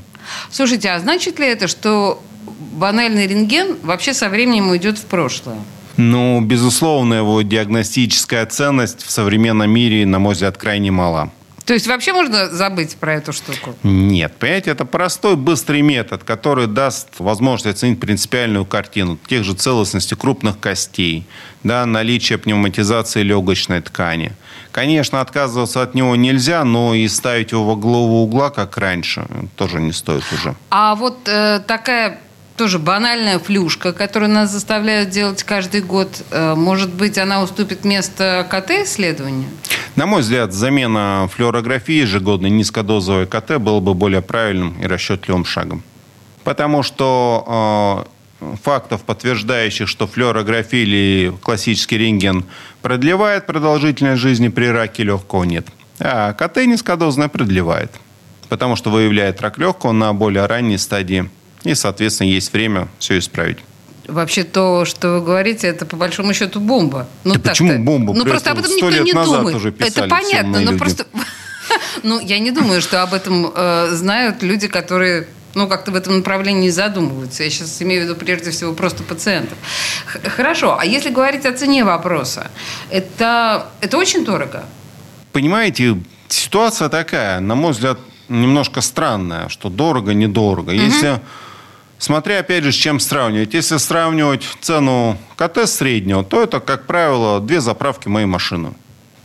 Слушайте, 0.51 0.89
а 0.89 0.99
значит 0.99 1.39
ли 1.39 1.47
это, 1.47 1.67
что 1.67 2.21
банальный 2.73 3.27
рентген 3.27 3.77
вообще 3.81 4.13
со 4.13 4.29
временем 4.29 4.69
уйдет 4.69 4.97
в 4.97 5.05
прошлое? 5.05 5.59
Ну, 5.95 6.41
безусловно, 6.41 7.15
его 7.15 7.41
диагностическая 7.41 8.45
ценность 8.45 9.03
в 9.03 9.09
современном 9.09 9.69
мире, 9.71 10.05
на 10.05 10.19
мой 10.19 10.33
взгляд, 10.33 10.57
крайне 10.57 10.91
мала. 10.91 11.31
То 11.67 11.73
есть 11.73 11.85
вообще 11.85 12.13
можно 12.13 12.47
забыть 12.47 12.95
про 12.95 13.15
эту 13.15 13.33
штуку? 13.33 13.75
Нет, 13.83 14.33
понимаете, 14.39 14.71
это 14.71 14.85
простой, 14.85 15.35
быстрый 15.35 15.81
метод, 15.81 16.23
который 16.23 16.65
даст 16.65 17.09
возможность 17.19 17.65
оценить 17.77 17.99
принципиальную 17.99 18.65
картину 18.65 19.19
тех 19.27 19.43
же 19.43 19.53
целостности 19.53 20.13
крупных 20.13 20.61
костей, 20.61 21.27
да, 21.63 21.85
наличие 21.85 22.37
пневматизации 22.37 23.21
легочной 23.21 23.81
ткани. 23.81 24.31
Конечно, 24.71 25.19
отказываться 25.19 25.81
от 25.81 25.93
него 25.93 26.15
нельзя, 26.15 26.63
но 26.63 26.95
и 26.95 27.05
ставить 27.09 27.51
его 27.51 27.65
во 27.65 27.75
главу 27.75 28.23
угла, 28.23 28.49
как 28.49 28.77
раньше, 28.77 29.25
тоже 29.57 29.81
не 29.81 29.91
стоит 29.91 30.23
уже. 30.31 30.55
А 30.69 30.95
вот 30.95 31.27
э, 31.27 31.59
такая 31.67 32.21
тоже 32.57 32.79
банальная 32.79 33.39
флюшка, 33.39 33.93
которую 33.93 34.31
нас 34.31 34.51
заставляют 34.51 35.09
делать 35.09 35.43
каждый 35.43 35.81
год, 35.81 36.23
э, 36.31 36.55
может 36.55 36.89
быть, 36.89 37.17
она 37.17 37.41
уступит 37.43 37.85
место 37.85 38.45
КТ-исследованию? 38.49 39.47
На 39.95 40.05
мой 40.05 40.21
взгляд, 40.21 40.53
замена 40.53 41.29
флюорографии 41.33 41.93
ежегодной 41.93 42.49
низкодозовой 42.49 43.27
КТ 43.27 43.57
было 43.57 43.79
бы 43.79 43.93
более 43.93 44.21
правильным 44.21 44.75
и 44.81 44.87
расчетливым 44.87 45.45
шагом. 45.45 45.83
Потому 46.43 46.83
что 46.83 48.07
э, 48.41 48.55
фактов, 48.63 49.03
подтверждающих, 49.03 49.87
что 49.87 50.07
флюорография 50.07 50.81
или 50.81 51.33
классический 51.41 51.97
рентген 51.97 52.45
продлевает 52.81 53.45
продолжительность 53.45 54.21
жизни 54.21 54.47
при 54.49 54.65
раке 54.65 55.03
легкого, 55.03 55.43
нет. 55.43 55.67
А 55.99 56.33
КТ 56.33 56.65
низкодозная 56.65 57.27
продлевает. 57.27 57.91
Потому 58.49 58.75
что 58.75 58.89
выявляет 58.89 59.41
рак 59.41 59.57
легкого 59.57 59.91
на 59.91 60.13
более 60.13 60.45
ранней 60.45 60.77
стадии. 60.77 61.29
И, 61.67 61.75
соответственно, 61.75 62.29
есть 62.29 62.53
время 62.53 62.87
все 62.97 63.19
исправить. 63.19 63.57
Вообще 64.07 64.43
то, 64.43 64.85
что 64.85 65.19
вы 65.19 65.21
говорите, 65.21 65.67
это 65.67 65.85
по 65.85 65.97
большому 65.97 66.33
счету 66.33 66.61
бомба. 66.61 67.07
Ну, 67.25 67.33
да 67.33 67.49
почему 67.49 67.83
бомба? 67.83 68.13
Ну 68.13 68.23
просто 68.23 68.51
об 68.51 68.59
этом 68.59 68.71
никто 68.71 68.89
не 68.89 69.11
думает. 69.11 69.55
Уже 69.55 69.73
это 69.77 70.07
понятно, 70.07 70.61
но 70.61 70.71
люди. 70.71 70.77
просто... 70.77 71.05
Ну, 72.03 72.21
я 72.21 72.39
не 72.39 72.51
думаю, 72.51 72.81
что 72.81 73.03
об 73.03 73.13
этом 73.13 73.51
э, 73.53 73.89
знают 73.91 74.41
люди, 74.41 74.69
которые 74.69 75.27
ну, 75.55 75.67
как-то 75.67 75.91
в 75.91 75.95
этом 75.95 76.17
направлении 76.17 76.69
задумываются. 76.69 77.43
Я 77.43 77.49
сейчас 77.49 77.81
имею 77.81 78.03
в 78.03 78.05
виду 78.05 78.15
прежде 78.15 78.51
всего 78.51 78.73
просто 78.73 79.03
пациентов. 79.03 79.57
Х- 80.05 80.29
Хорошо, 80.29 80.77
а 80.79 80.85
если 80.85 81.09
говорить 81.09 81.45
о 81.45 81.51
цене 81.51 81.83
вопроса, 81.83 82.51
это, 82.89 83.67
это 83.81 83.97
очень 83.97 84.23
дорого? 84.23 84.63
Понимаете, 85.33 85.97
ситуация 86.29 86.87
такая, 86.89 87.39
на 87.39 87.55
мой 87.55 87.71
взгляд, 87.71 87.99
немножко 88.29 88.81
странная, 88.81 89.49
что 89.49 89.69
дорого-недорого. 89.69 90.71
Если 90.71 91.19
Смотря, 91.99 92.39
опять 92.39 92.63
же, 92.63 92.71
с 92.71 92.75
чем 92.75 92.99
сравнивать. 92.99 93.53
Если 93.53 93.77
сравнивать 93.77 94.43
цену 94.61 95.17
КТ 95.35 95.67
среднего, 95.67 96.23
то 96.23 96.43
это, 96.43 96.59
как 96.59 96.85
правило, 96.85 97.39
две 97.41 97.59
заправки 97.59 98.07
моей 98.07 98.27
машины. 98.27 98.73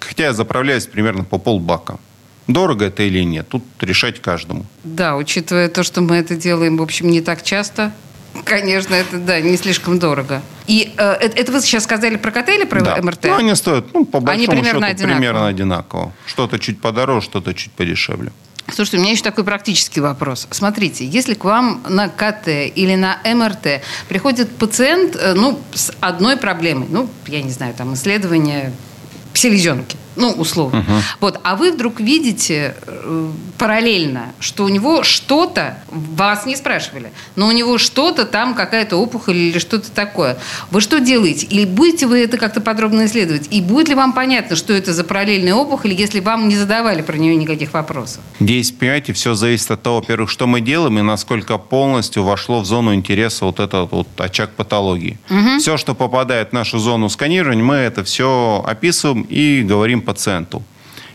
Хотя 0.00 0.24
я 0.24 0.32
заправляюсь 0.32 0.86
примерно 0.86 1.24
по 1.24 1.38
полбака. 1.38 1.98
Дорого 2.48 2.86
это 2.86 3.02
или 3.04 3.20
нет, 3.24 3.48
тут 3.48 3.62
решать 3.80 4.20
каждому. 4.20 4.64
Да, 4.84 5.16
учитывая 5.16 5.68
то, 5.68 5.82
что 5.84 6.00
мы 6.00 6.16
это 6.16 6.34
делаем, 6.34 6.76
в 6.76 6.82
общем, 6.82 7.08
не 7.08 7.20
так 7.20 7.42
часто, 7.44 7.92
конечно, 8.44 8.94
это, 8.94 9.18
да, 9.18 9.40
не 9.40 9.56
слишком 9.56 9.98
дорого. 10.00 10.42
И 10.66 10.92
э, 10.96 11.02
это, 11.20 11.38
это 11.38 11.52
вы 11.52 11.60
сейчас 11.60 11.84
сказали 11.84 12.16
про 12.16 12.30
КТ 12.32 12.48
или 12.48 12.64
про 12.64 12.80
Да. 12.82 12.96
МРТ? 13.00 13.24
Ну, 13.26 13.36
они 13.36 13.54
стоят, 13.54 13.92
ну, 13.94 14.04
по 14.04 14.18
Они 14.18 14.26
большому 14.46 14.50
примерно 14.52 14.80
счету, 14.88 14.90
одинаково. 14.92 15.16
примерно 15.18 15.46
одинаково. 15.46 16.12
Что-то 16.26 16.58
чуть 16.58 16.80
подороже, 16.80 17.26
что-то 17.26 17.54
чуть 17.54 17.72
подешевле. 17.72 18.32
Слушайте, 18.68 18.98
у 18.98 19.00
меня 19.00 19.12
еще 19.12 19.22
такой 19.22 19.44
практический 19.44 20.00
вопрос. 20.00 20.46
Смотрите, 20.50 21.06
если 21.06 21.34
к 21.34 21.44
вам 21.44 21.82
на 21.88 22.08
КТ 22.08 22.48
или 22.48 22.94
на 22.94 23.18
МРТ 23.24 23.82
приходит 24.08 24.56
пациент, 24.56 25.16
э, 25.16 25.34
ну, 25.34 25.60
с 25.74 25.92
одной 26.00 26.36
проблемой, 26.36 26.86
ну, 26.88 27.08
я 27.26 27.42
не 27.42 27.50
знаю, 27.50 27.74
там, 27.74 27.94
исследование 27.94 28.72
селезенки, 29.34 29.96
ну, 30.16 30.30
условно. 30.30 30.84
Вот, 31.20 31.40
а 31.42 31.56
вы 31.56 31.72
вдруг 31.72 32.00
видите 32.00 32.74
э, 32.86 33.30
параллельно, 33.58 34.32
что 34.38 34.64
у 34.64 34.68
него 34.68 35.02
что-то, 35.02 35.78
вас 35.90 36.46
не 36.46 36.56
спрашивали, 36.56 37.12
но 37.36 37.48
у 37.48 37.52
него 37.52 37.78
что-то 37.78 38.24
там, 38.24 38.54
какая-то 38.54 38.96
опухоль 38.96 39.36
или 39.36 39.58
что-то 39.58 39.90
такое. 39.90 40.38
Вы 40.70 40.80
что 40.80 41.00
делаете? 41.00 41.46
Или 41.46 41.64
будете 41.64 42.06
вы 42.06 42.20
это 42.20 42.38
как-то 42.38 42.60
подробно 42.60 43.06
исследовать? 43.06 43.48
И 43.50 43.60
будет 43.60 43.88
ли 43.88 43.94
вам 43.94 44.12
понятно, 44.12 44.56
что 44.56 44.72
это 44.72 44.92
за 44.92 45.04
параллельная 45.04 45.54
опухоль, 45.54 45.92
если 45.92 46.20
вам 46.20 46.48
не 46.48 46.56
задавали 46.56 47.02
про 47.02 47.16
нее 47.16 47.36
никаких 47.36 47.72
вопросов? 47.72 48.20
Здесь, 48.40 48.70
понимаете, 48.72 49.12
все 49.12 49.34
зависит 49.34 49.70
от 49.70 49.82
того, 49.82 49.96
во-первых, 49.96 50.30
что 50.30 50.46
мы 50.46 50.60
делаем 50.60 50.98
и 50.98 51.02
насколько 51.02 51.58
полностью 51.58 52.22
вошло 52.22 52.60
в 52.60 52.66
зону 52.66 52.94
интереса 52.94 53.44
вот 53.44 53.60
этот 53.60 53.90
вот 53.90 54.08
очаг 54.18 54.50
патологии. 54.50 55.18
Все, 55.58 55.76
что 55.76 55.94
попадает 55.94 56.50
в 56.50 56.52
нашу 56.52 56.78
зону 56.78 57.08
сканирования, 57.08 57.64
мы 57.64 57.76
это 57.76 58.04
все 58.04 58.62
описываем 58.66 59.22
и 59.22 59.62
говорим 59.62 60.01
пациенту. 60.02 60.62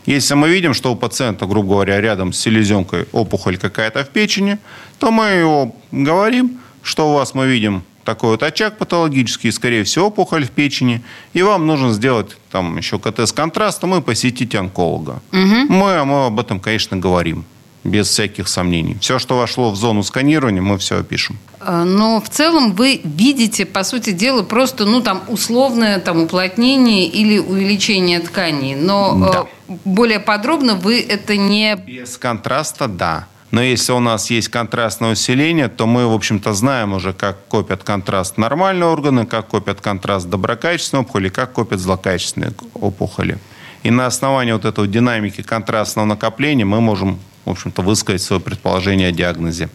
Если 0.06 0.34
мы 0.34 0.48
видим, 0.48 0.74
что 0.74 0.92
у 0.92 0.96
пациента, 0.96 1.46
грубо 1.46 1.74
говоря, 1.74 2.00
рядом 2.00 2.32
с 2.32 2.40
селезенкой 2.40 3.06
опухоль 3.12 3.58
какая-то 3.58 4.04
в 4.04 4.08
печени, 4.08 4.58
то 4.98 5.10
мы 5.10 5.26
его 5.26 5.76
говорим, 5.92 6.58
что 6.82 7.10
у 7.10 7.14
вас 7.14 7.34
мы 7.34 7.46
видим 7.46 7.82
такой 8.04 8.30
вот 8.30 8.42
очаг 8.42 8.78
патологический, 8.78 9.52
скорее 9.52 9.84
всего, 9.84 10.06
опухоль 10.06 10.46
в 10.46 10.50
печени, 10.50 11.02
и 11.34 11.42
вам 11.42 11.66
нужно 11.66 11.92
сделать 11.92 12.38
там 12.50 12.78
еще 12.78 12.98
КТ 12.98 13.20
с 13.20 13.32
контрастом 13.32 13.94
и 13.94 14.00
посетить 14.00 14.54
онколога. 14.54 15.20
Мы, 15.68 16.04
мы 16.06 16.26
об 16.26 16.40
этом, 16.40 16.58
конечно, 16.58 16.96
говорим, 16.96 17.44
без 17.90 18.08
всяких 18.08 18.48
сомнений. 18.48 18.96
Все, 19.00 19.18
что 19.18 19.36
вошло 19.36 19.70
в 19.70 19.76
зону 19.76 20.02
сканирования, 20.02 20.62
мы 20.62 20.78
все 20.78 20.98
опишем. 21.00 21.38
Э, 21.60 21.84
Но 21.84 22.20
в 22.20 22.28
целом 22.28 22.72
вы 22.72 23.00
видите, 23.04 23.66
по 23.66 23.84
сути 23.84 24.10
дела, 24.10 24.42
просто, 24.42 24.84
ну, 24.84 25.00
там, 25.00 25.22
условное 25.28 26.00
там, 26.00 26.22
уплотнение 26.22 27.06
или 27.06 27.38
увеличение 27.38 28.20
тканей. 28.20 28.74
Но 28.74 29.48
э, 29.68 29.74
более 29.84 30.20
подробно 30.20 30.74
вы 30.74 31.00
это 31.00 31.36
не... 31.36 31.76
Без 31.76 32.16
контраста, 32.18 32.88
да. 32.88 33.26
Но 33.50 33.62
если 33.62 33.92
у 33.92 34.00
нас 34.00 34.30
есть 34.30 34.48
контрастное 34.48 35.12
усиление, 35.12 35.68
то 35.68 35.86
мы, 35.86 36.06
в 36.06 36.12
общем-то, 36.12 36.52
знаем 36.52 36.92
уже, 36.92 37.12
как 37.12 37.46
копят 37.48 37.82
контраст 37.82 38.36
нормальные 38.36 38.86
органы, 38.86 39.24
как 39.24 39.48
копят 39.48 39.80
контраст 39.80 40.28
доброкачественные 40.28 41.02
опухоли, 41.02 41.28
как 41.30 41.52
копят 41.52 41.80
злокачественные 41.80 42.52
опухоли. 42.74 43.38
И 43.84 43.90
на 43.90 44.06
основании 44.06 44.52
вот 44.52 44.64
этого 44.64 44.86
динамики 44.86 45.42
контрастного 45.42 46.04
накопления 46.04 46.66
мы 46.66 46.80
можем, 46.80 47.18
в 47.48 47.52
общем-то, 47.52 47.82
высказать 47.82 48.22
свое 48.22 48.40
предположение 48.40 49.08
о 49.08 49.12
диагнозе. 49.12 49.68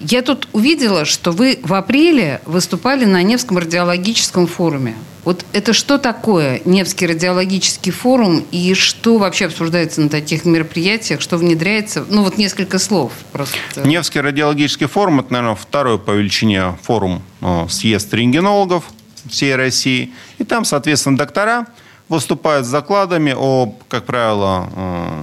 Я 0.00 0.22
тут 0.22 0.48
увидела, 0.52 1.04
что 1.04 1.32
вы 1.32 1.58
в 1.62 1.72
апреле 1.72 2.40
выступали 2.44 3.04
на 3.04 3.22
Невском 3.22 3.58
радиологическом 3.58 4.46
форуме. 4.46 4.94
Вот 5.24 5.44
это 5.52 5.72
что 5.72 5.98
такое 5.98 6.60
Невский 6.64 7.06
радиологический 7.06 7.90
форум 7.90 8.44
и 8.52 8.74
что 8.74 9.18
вообще 9.18 9.46
обсуждается 9.46 10.00
на 10.00 10.08
таких 10.08 10.44
мероприятиях, 10.44 11.20
что 11.20 11.36
внедряется? 11.36 12.04
Ну 12.08 12.22
вот 12.22 12.38
несколько 12.38 12.78
слов 12.78 13.12
просто. 13.32 13.56
Невский 13.84 14.20
радиологический 14.20 14.86
форум– 14.86 15.20
это, 15.20 15.32
наверное, 15.32 15.56
второй 15.56 15.98
по 15.98 16.12
величине 16.12 16.76
форум 16.82 17.22
э, 17.40 17.66
съезд 17.68 18.12
рентгенологов 18.12 18.84
всей 19.28 19.56
России. 19.56 20.12
И 20.38 20.44
там, 20.44 20.64
соответственно, 20.64 21.16
доктора 21.16 21.66
выступают 22.08 22.66
с 22.66 22.70
докладами 22.70 23.34
о, 23.36 23.74
как 23.88 24.04
правило, 24.04 24.68
э, 24.76 25.15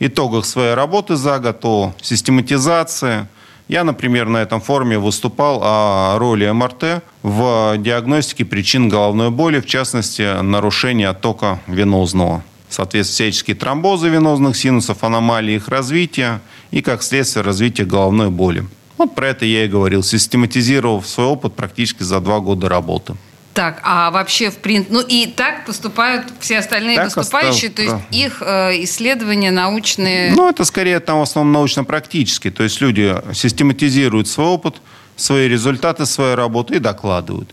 итогах 0.00 0.44
своей 0.44 0.74
работы 0.74 1.16
за 1.16 1.38
год, 1.38 1.64
о 1.64 1.94
систематизации. 2.00 3.28
Я, 3.68 3.82
например, 3.82 4.28
на 4.28 4.38
этом 4.38 4.60
форуме 4.60 4.98
выступал 4.98 5.60
о 5.62 6.18
роли 6.18 6.48
МРТ 6.48 7.02
в 7.22 7.76
диагностике 7.78 8.44
причин 8.44 8.88
головной 8.88 9.30
боли, 9.30 9.60
в 9.60 9.66
частности, 9.66 10.40
нарушения 10.40 11.08
оттока 11.08 11.60
венозного. 11.66 12.44
Соответственно, 12.68 13.14
всяческие 13.14 13.56
тромбозы 13.56 14.08
венозных 14.08 14.56
синусов, 14.56 15.02
аномалии 15.02 15.54
их 15.54 15.68
развития 15.68 16.40
и, 16.70 16.82
как 16.82 17.02
следствие, 17.02 17.42
развития 17.42 17.84
головной 17.84 18.30
боли. 18.30 18.66
Вот 18.98 19.14
про 19.14 19.28
это 19.28 19.44
я 19.44 19.64
и 19.64 19.68
говорил, 19.68 20.02
систематизировав 20.02 21.06
свой 21.06 21.26
опыт 21.26 21.54
практически 21.54 22.02
за 22.02 22.20
два 22.20 22.40
года 22.40 22.68
работы. 22.68 23.14
Так, 23.56 23.80
а 23.84 24.10
вообще 24.10 24.50
в 24.50 24.58
принципе... 24.58 24.92
Ну 24.92 25.00
и 25.00 25.26
так 25.26 25.64
поступают 25.64 26.26
все 26.40 26.58
остальные 26.58 26.96
Так 26.96 27.16
выступающие, 27.16 27.70
остав- 27.70 27.74
то 27.76 27.82
есть 27.82 27.94
да. 27.94 28.16
их 28.16 28.42
э, 28.42 28.84
исследования 28.84 29.50
научные... 29.50 30.34
Ну, 30.34 30.50
это 30.50 30.66
скорее 30.66 31.00
там 31.00 31.20
в 31.20 31.22
основном 31.22 31.54
научно-практически. 31.54 32.50
То 32.50 32.64
есть 32.64 32.82
люди 32.82 33.16
систематизируют 33.32 34.28
свой 34.28 34.48
опыт, 34.48 34.76
свои 35.16 35.48
результаты 35.48 36.04
своей 36.04 36.34
работы 36.34 36.74
и 36.74 36.78
докладывают. 36.80 37.48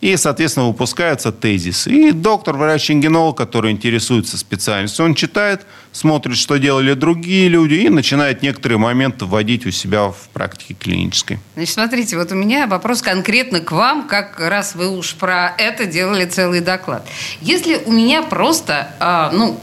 И, 0.00 0.16
соответственно, 0.16 0.66
выпускаются 0.66 1.32
тезисы. 1.32 1.90
И 1.90 2.12
доктор, 2.12 2.56
врач-рентгенолог, 2.56 3.36
который 3.36 3.70
интересуется 3.70 4.36
специальностью, 4.36 5.04
он 5.04 5.14
читает, 5.14 5.66
смотрит, 5.92 6.36
что 6.36 6.58
делали 6.58 6.92
другие 6.92 7.48
люди, 7.48 7.74
и 7.74 7.88
начинает 7.88 8.42
некоторые 8.42 8.78
моменты 8.78 9.24
вводить 9.24 9.64
у 9.64 9.70
себя 9.70 10.08
в 10.08 10.28
практике 10.32 10.74
клинической. 10.74 11.38
Значит, 11.54 11.74
смотрите, 11.74 12.16
вот 12.16 12.30
у 12.30 12.34
меня 12.34 12.66
вопрос 12.66 13.00
конкретно 13.00 13.60
к 13.60 13.72
вам, 13.72 14.06
как 14.06 14.38
раз 14.38 14.74
вы 14.74 14.88
уж 14.88 15.14
про 15.14 15.54
это 15.56 15.86
делали 15.86 16.26
целый 16.26 16.60
доклад. 16.60 17.06
Если 17.40 17.76
у 17.86 17.92
меня 17.92 18.22
просто, 18.22 18.94
а, 19.00 19.30
ну, 19.32 19.58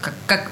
как, 0.00 0.14
как 0.26 0.50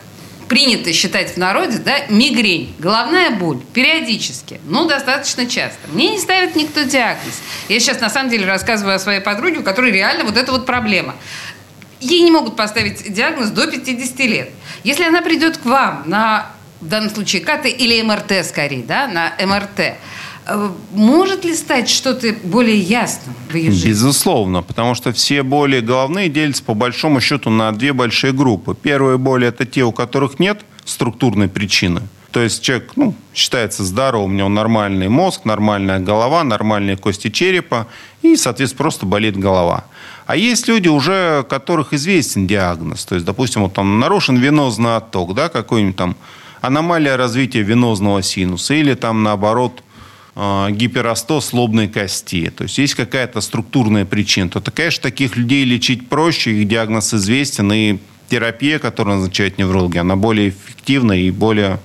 принято 0.48 0.92
считать 0.92 1.34
в 1.34 1.37
народе, 1.37 1.78
да, 1.78 2.06
мигрень, 2.08 2.74
головная 2.78 3.30
боль, 3.30 3.58
периодически, 3.72 4.61
ну, 4.64 4.87
достаточно 4.87 5.46
часто. 5.46 5.78
Мне 5.92 6.11
не 6.12 6.18
ставит 6.18 6.56
никто 6.56 6.82
диагноз. 6.82 7.40
Я 7.68 7.78
сейчас, 7.80 8.00
на 8.00 8.11
самом 8.11 8.30
деле, 8.30 8.46
рассказываю 8.46 8.96
о 8.96 8.98
своей 8.98 9.20
подруге, 9.20 9.58
у 9.58 9.62
которой 9.62 9.92
реально 9.92 10.24
вот 10.24 10.37
эта 10.37 10.50
вот 10.50 10.66
проблема. 10.66 11.14
ей 12.00 12.22
не 12.22 12.30
могут 12.30 12.56
поставить 12.56 13.12
диагноз 13.12 13.50
до 13.50 13.66
50 13.66 14.18
лет. 14.20 14.50
Если 14.84 15.04
она 15.04 15.20
придет 15.20 15.58
к 15.58 15.64
вам 15.64 16.04
на, 16.06 16.50
в 16.80 16.88
данном 16.88 17.11
случае, 17.11 17.42
КТ 17.42 17.66
или 17.66 18.00
МРТ 18.02 18.46
скорее, 18.46 18.82
да, 18.82 19.06
на 19.08 19.34
МРТ, 19.44 19.96
может 20.92 21.44
ли 21.44 21.54
стать 21.54 21.88
что-то 21.88 22.34
более 22.44 22.78
ясным 22.78 23.34
в 23.50 23.54
ее 23.54 23.70
жизни? 23.70 23.88
Безусловно, 23.90 24.62
потому 24.62 24.94
что 24.94 25.12
все 25.12 25.42
боли 25.42 25.80
головные 25.80 26.28
делятся 26.28 26.62
по 26.64 26.74
большому 26.74 27.20
счету 27.20 27.50
на 27.50 27.72
две 27.72 27.92
большие 27.92 28.32
группы. 28.32 28.74
Первые 28.74 29.18
боли– 29.18 29.46
это 29.48 29.66
те, 29.66 29.84
у 29.84 29.92
которых 29.92 30.38
нет 30.38 30.64
структурной 30.84 31.48
причины. 31.48 32.02
То 32.30 32.40
есть 32.40 32.62
человек 32.62 32.92
ну, 32.96 33.14
считается 33.34 33.84
здоровым, 33.84 34.32
у 34.32 34.34
него 34.34 34.48
нормальный 34.48 35.08
мозг, 35.08 35.44
нормальная 35.44 35.98
голова, 35.98 36.44
нормальные 36.44 36.96
кости 36.96 37.30
черепа, 37.30 37.87
и, 38.22 38.37
соответственно, 38.37 38.78
просто 38.78 39.06
болит 39.06 39.37
голова. 39.37 39.84
А 40.26 40.37
есть 40.37 40.68
люди, 40.68 40.88
уже 40.88 41.44
которых 41.48 41.94
известен 41.94 42.46
диагноз. 42.46 43.06
То 43.06 43.14
есть, 43.14 43.26
допустим, 43.26 43.62
вот 43.62 43.72
там 43.72 43.98
нарушен 43.98 44.37
венозный 44.37 44.96
отток, 44.96 45.34
да, 45.34 45.48
какой-нибудь 45.48 45.96
там 45.96 46.16
аномалия 46.61 47.16
развития 47.16 47.62
венозного 47.62 48.22
синуса, 48.22 48.74
или 48.74 48.92
там, 48.92 49.22
наоборот, 49.22 49.80
э, 49.80 49.88
гиперостоз 50.70 51.53
лобной 51.53 51.88
кости. 51.88 52.51
То 52.57 52.64
есть 52.64 52.79
есть 52.79 52.94
какая-то 52.94 53.40
структурная 53.40 54.05
причина. 54.05 54.48
То, 54.48 54.61
конечно, 54.70 55.03
таких 55.03 55.37
людей 55.37 55.64
лечить 55.64 56.09
проще, 56.09 56.53
их 56.53 56.68
диагноз 56.68 57.12
известен, 57.12 57.72
и 57.72 57.98
терапия, 58.31 58.79
которую 58.79 59.16
назначают 59.16 59.59
неврологи, 59.59 59.98
она 59.98 60.14
более 60.14 60.51
эффективна 60.51 61.12
и 61.12 61.31
более, 61.31 61.81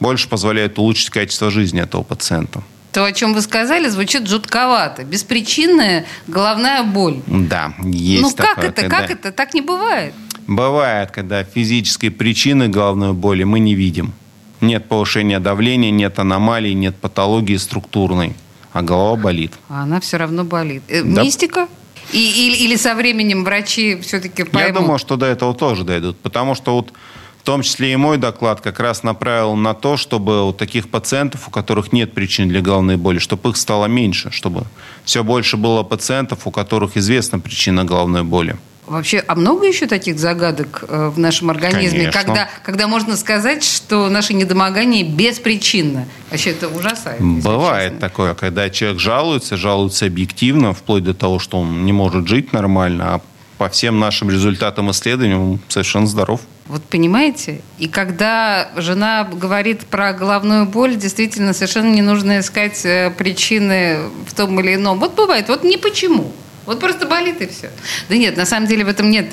больше 0.00 0.28
позволяет 0.28 0.78
улучшить 0.78 1.10
качество 1.10 1.50
жизни 1.50 1.80
этого 1.80 2.02
пациента. 2.02 2.62
То, 2.90 3.04
о 3.04 3.12
чем 3.12 3.34
вы 3.34 3.42
сказали, 3.42 3.86
звучит 3.88 4.26
жутковато. 4.26 5.04
Беспричинная 5.04 6.04
головная 6.26 6.82
боль. 6.82 7.20
Да, 7.26 7.74
есть 7.84 8.22
ну 8.22 8.30
как 8.34 8.56
такое, 8.56 8.70
это? 8.70 8.82
когда- 8.82 8.96
Как 9.02 9.10
это? 9.10 9.30
Так 9.32 9.54
не 9.54 9.60
бывает. 9.60 10.14
Бывает, 10.48 11.10
когда 11.10 11.44
физической 11.44 12.08
причины 12.08 12.68
головной 12.68 13.12
боли 13.12 13.44
мы 13.44 13.60
не 13.60 13.74
видим. 13.74 14.14
Нет 14.60 14.88
повышения 14.88 15.38
давления, 15.38 15.90
нет 15.90 16.18
аномалий, 16.18 16.74
нет 16.74 16.96
патологии 16.96 17.56
структурной, 17.56 18.34
а 18.72 18.82
голова 18.82 19.16
болит. 19.16 19.52
А 19.68 19.82
она 19.82 20.00
все 20.00 20.16
равно 20.16 20.44
болит. 20.44 20.82
Э, 20.88 21.02
Да. 21.02 21.22
Мистика? 21.22 21.68
И, 22.12 22.18
или, 22.18 22.56
или 22.56 22.76
со 22.76 22.94
временем 22.94 23.44
врачи 23.44 23.98
все-таки 24.00 24.44
поймут? 24.44 24.74
Я 24.74 24.80
думаю, 24.80 24.98
что 24.98 25.16
до 25.16 25.26
этого 25.26 25.54
тоже 25.54 25.84
дойдут, 25.84 26.18
потому 26.18 26.54
что 26.54 26.74
вот 26.74 26.92
в 27.38 27.42
том 27.44 27.62
числе 27.62 27.92
и 27.92 27.96
мой 27.96 28.18
доклад 28.18 28.60
как 28.60 28.80
раз 28.80 29.02
направил 29.02 29.54
на 29.54 29.74
то, 29.74 29.96
чтобы 29.96 30.46
у 30.46 30.52
таких 30.52 30.90
пациентов, 30.90 31.48
у 31.48 31.50
которых 31.50 31.92
нет 31.92 32.12
причин 32.12 32.48
для 32.48 32.60
головной 32.60 32.96
боли, 32.96 33.18
чтобы 33.18 33.50
их 33.50 33.56
стало 33.56 33.86
меньше, 33.86 34.30
чтобы 34.30 34.64
все 35.04 35.22
больше 35.22 35.56
было 35.56 35.82
пациентов, 35.82 36.46
у 36.46 36.50
которых 36.50 36.96
известна 36.96 37.38
причина 37.40 37.84
головной 37.84 38.22
боли. 38.22 38.56
Вообще, 38.88 39.22
а 39.26 39.34
много 39.34 39.66
еще 39.66 39.86
таких 39.86 40.18
загадок 40.18 40.84
э, 40.88 41.10
в 41.14 41.18
нашем 41.18 41.50
организме, 41.50 42.10
Конечно. 42.10 42.22
когда, 42.22 42.48
когда 42.64 42.86
можно 42.88 43.16
сказать, 43.16 43.62
что 43.62 44.08
наше 44.08 44.34
недомогание 44.34 45.04
беспричинно? 45.04 46.06
Вообще, 46.30 46.50
это 46.50 46.68
ужасает. 46.68 47.20
Бывает 47.20 47.98
такое, 47.98 48.34
когда 48.34 48.70
человек 48.70 48.98
жалуется, 48.98 49.56
жалуется 49.56 50.06
объективно, 50.06 50.72
вплоть 50.72 51.04
до 51.04 51.14
того, 51.14 51.38
что 51.38 51.58
он 51.58 51.84
не 51.84 51.92
может 51.92 52.26
жить 52.28 52.52
нормально, 52.52 53.14
а 53.14 53.20
по 53.58 53.68
всем 53.68 53.98
нашим 53.98 54.30
результатам 54.30 54.90
исследований 54.90 55.34
он 55.34 55.60
совершенно 55.68 56.06
здоров. 56.06 56.40
Вот 56.66 56.82
понимаете? 56.84 57.60
И 57.78 57.88
когда 57.88 58.70
жена 58.76 59.28
говорит 59.30 59.86
про 59.86 60.12
головную 60.12 60.66
боль, 60.66 60.96
действительно 60.96 61.52
совершенно 61.52 61.92
не 61.92 62.02
нужно 62.02 62.40
искать 62.40 62.84
э, 62.84 63.10
причины 63.10 63.98
в 64.26 64.34
том 64.34 64.58
или 64.60 64.76
ином. 64.76 64.98
Вот 65.00 65.14
бывает, 65.14 65.48
вот 65.48 65.64
не 65.64 65.76
почему. 65.76 66.32
Вот 66.68 66.80
просто 66.80 67.06
болит 67.06 67.40
и 67.40 67.46
все. 67.46 67.70
Да 68.10 68.16
нет, 68.18 68.36
на 68.36 68.44
самом 68.44 68.66
деле 68.66 68.84
в 68.84 68.88
этом 68.88 69.10
нет, 69.10 69.30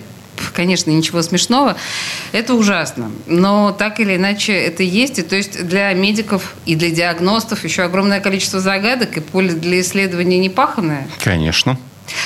конечно, 0.54 0.90
ничего 0.90 1.22
смешного. 1.22 1.76
Это 2.32 2.54
ужасно. 2.54 3.12
Но 3.26 3.74
так 3.74 4.00
или 4.00 4.16
иначе 4.16 4.54
это 4.54 4.84
есть. 4.84 5.20
И 5.20 5.22
то 5.22 5.36
есть 5.36 5.68
для 5.68 5.92
медиков 5.92 6.56
и 6.66 6.76
для 6.76 6.92
диагностов 6.92 7.66
еще 7.66 7.84
огромное 7.84 8.22
количество 8.22 8.62
загадок, 8.62 9.18
и 9.18 9.20
поле 9.20 9.52
для 9.52 9.82
исследования 9.82 10.40
непаханное. 10.40 11.10
Конечно. 11.22 11.78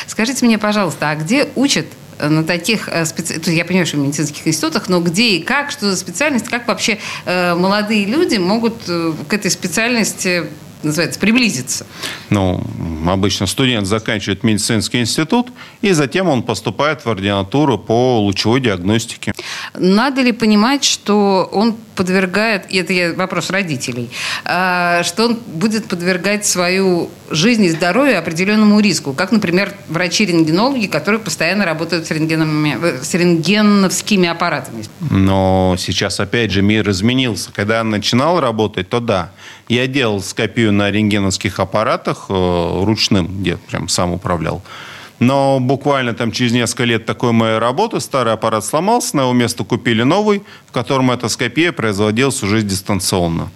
Скажите 0.05 0.45
мне, 0.45 0.59
пожалуйста, 0.59 1.09
а 1.09 1.15
где 1.15 1.47
учат 1.55 1.87
э, 2.19 2.29
на 2.29 2.43
таких 2.43 2.87
специальностях, 3.05 3.55
я 3.55 3.65
понимаю, 3.65 3.87
что 3.87 3.97
в 3.97 4.01
медицинских 4.01 4.45
институтах, 4.45 4.89
но 4.89 4.99
где 4.99 5.37
и 5.37 5.41
как, 5.41 5.71
что 5.71 5.89
за 5.89 5.97
специальность, 5.97 6.49
как 6.49 6.67
вообще 6.67 6.99
э, 7.25 7.55
молодые 7.55 8.05
люди 8.05 8.37
могут 8.37 8.75
э, 8.87 9.13
к 9.27 9.33
этой 9.33 9.49
специальности, 9.49 10.45
называется, 10.83 11.19
приблизиться? 11.19 11.85
Ну, 12.29 12.63
обычно 13.07 13.47
студент 13.47 13.87
заканчивает 13.87 14.43
медицинский 14.43 14.99
институт, 14.99 15.47
и 15.81 15.91
затем 15.91 16.29
он 16.29 16.43
поступает 16.43 17.05
в 17.05 17.09
ординатуру 17.09 17.77
по 17.77 18.19
лучевой 18.19 18.61
диагностике. 18.61 19.33
Надо 19.77 20.21
ли 20.21 20.31
понимать, 20.31 20.83
что 20.83 21.49
он 21.51 21.75
подвергает, 21.95 22.71
и 22.71 22.77
это 22.77 22.93
я- 22.93 23.13
вопрос 23.13 23.49
родителей, 23.49 24.09
а, 24.45 25.03
что 25.03 25.25
он 25.25 25.35
будет 25.35 25.85
подвергать 25.87 26.45
свою 26.45 27.09
жизнь 27.29 27.63
и 27.65 27.69
здоровье 27.69 28.17
определенному 28.17 28.79
риску, 28.79 29.13
как, 29.13 29.31
например, 29.31 29.73
врачи-рентгенологи, 29.89 30.87
которые 30.87 31.19
постоянно 31.19 31.65
работают 31.65 32.07
с, 32.07 32.11
рентгенами- 32.11 33.03
с 33.03 33.13
рентгеновскими 33.13 34.29
аппаратами. 34.29 34.85
Но 35.11 35.75
сейчас, 35.77 36.19
опять 36.19 36.51
же, 36.51 36.61
мир 36.61 36.89
изменился. 36.89 37.51
Когда 37.53 37.79
я 37.79 37.83
начинал 37.83 38.39
работать, 38.39 38.89
то 38.89 38.99
да, 38.99 39.31
я 39.69 39.87
делал 39.87 40.21
скопию 40.21 40.73
на 40.73 40.91
рентгеновских 40.91 41.59
аппаратах 41.59 42.25
э, 42.29 42.83
ручным, 42.83 43.27
где 43.41 43.57
прям 43.57 43.87
сам 43.87 44.11
управлял. 44.11 44.63
Но 45.19 45.59
буквально 45.59 46.13
там 46.13 46.31
через 46.31 46.53
несколько 46.53 46.85
лет 46.85 47.05
такой 47.05 47.33
моей 47.33 47.59
работы 47.59 47.99
старый 47.99 48.33
аппарат 48.33 48.65
сломался, 48.65 49.17
на 49.17 49.21
его 49.21 49.33
место 49.33 49.63
купили 49.63 50.03
новый, 50.03 50.43
в 50.65 50.71
котором 50.71 51.11
эта 51.11 51.27
скопия 51.29 51.71
производилась 51.71 52.41
уже 52.41 52.63
дистанционно. 52.63 53.51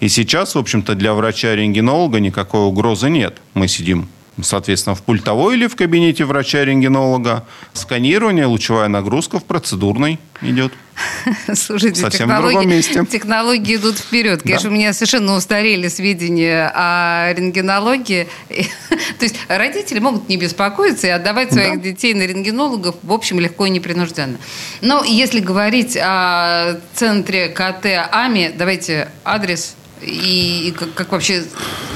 И 0.00 0.08
сейчас, 0.08 0.54
в 0.54 0.58
общем-то, 0.58 0.94
для 0.96 1.14
врача-рентгенолога 1.14 2.18
никакой 2.20 2.62
угрозы 2.62 3.08
нет. 3.08 3.38
Мы 3.54 3.68
сидим, 3.68 4.08
соответственно, 4.42 4.94
в 4.94 5.02
пультовой 5.02 5.54
или 5.54 5.66
в 5.66 5.76
кабинете 5.76 6.24
врача-рентгенолога. 6.24 7.44
Сканирование, 7.72 8.46
лучевая 8.46 8.88
нагрузка 8.88 9.38
в 9.38 9.44
процедурной 9.44 10.18
идет. 10.40 10.72
Слушайте, 11.54 12.00
Совсем 12.00 12.28
в 12.28 12.36
другом 12.36 12.68
месте. 12.68 13.04
технологии 13.06 13.76
идут 13.76 13.98
вперед. 13.98 14.42
Конечно, 14.42 14.70
у 14.70 14.72
меня 14.72 14.92
совершенно 14.92 15.34
устарели 15.34 15.88
сведения 15.88 16.70
о 16.74 17.32
рентгенологии. 17.32 18.28
То 18.48 19.24
есть 19.24 19.36
родители 19.48 19.98
могут 19.98 20.28
не 20.28 20.36
беспокоиться 20.36 21.06
и 21.06 21.10
отдавать 21.10 21.52
своих 21.52 21.80
детей 21.80 22.14
на 22.14 22.22
рентгенологов, 22.22 22.96
в 23.02 23.12
общем, 23.12 23.40
легко 23.40 23.66
и 23.66 23.70
непринужденно. 23.70 24.38
Но 24.80 25.04
если 25.04 25.40
говорить 25.40 25.96
о 26.00 26.78
центре 26.94 27.48
КТ 27.48 28.08
АМИ, 28.10 28.52
давайте 28.56 29.08
адрес 29.24 29.76
и, 30.02 30.68
и 30.68 30.70
как, 30.72 30.94
как 30.94 31.12
вообще 31.12 31.44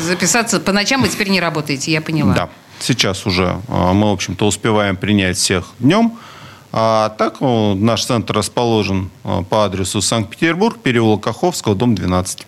записаться. 0.00 0.60
По 0.60 0.72
ночам 0.72 1.02
вы 1.02 1.08
теперь 1.08 1.28
не 1.28 1.40
работаете, 1.40 1.92
я 1.92 2.00
поняла. 2.00 2.34
Да. 2.34 2.48
Сейчас 2.80 3.26
уже 3.26 3.60
э, 3.68 3.92
мы, 3.92 4.10
в 4.10 4.12
общем-то, 4.12 4.46
успеваем 4.46 4.96
принять 4.96 5.36
всех 5.36 5.66
днем. 5.78 6.18
А 6.72 7.10
так 7.10 7.36
э, 7.40 7.74
наш 7.74 8.04
центр 8.04 8.34
расположен 8.34 9.10
э, 9.24 9.42
по 9.48 9.64
адресу 9.64 10.00
Санкт-Петербург, 10.00 10.78
переулок 10.78 11.22
Каховского, 11.24 11.74
дом 11.74 11.94
12. 11.94 12.46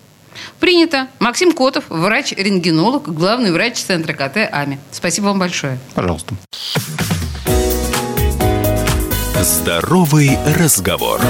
Принято. 0.58 1.08
Максим 1.18 1.52
Котов, 1.52 1.84
врач-рентгенолог, 1.88 3.12
главный 3.12 3.52
врач 3.52 3.78
центра 3.78 4.12
КТ 4.12 4.48
АМИ. 4.52 4.78
Спасибо 4.92 5.26
вам 5.26 5.38
большое. 5.38 5.78
Пожалуйста. 5.94 6.34
Здоровый 9.42 10.38
разговор. 10.56 11.20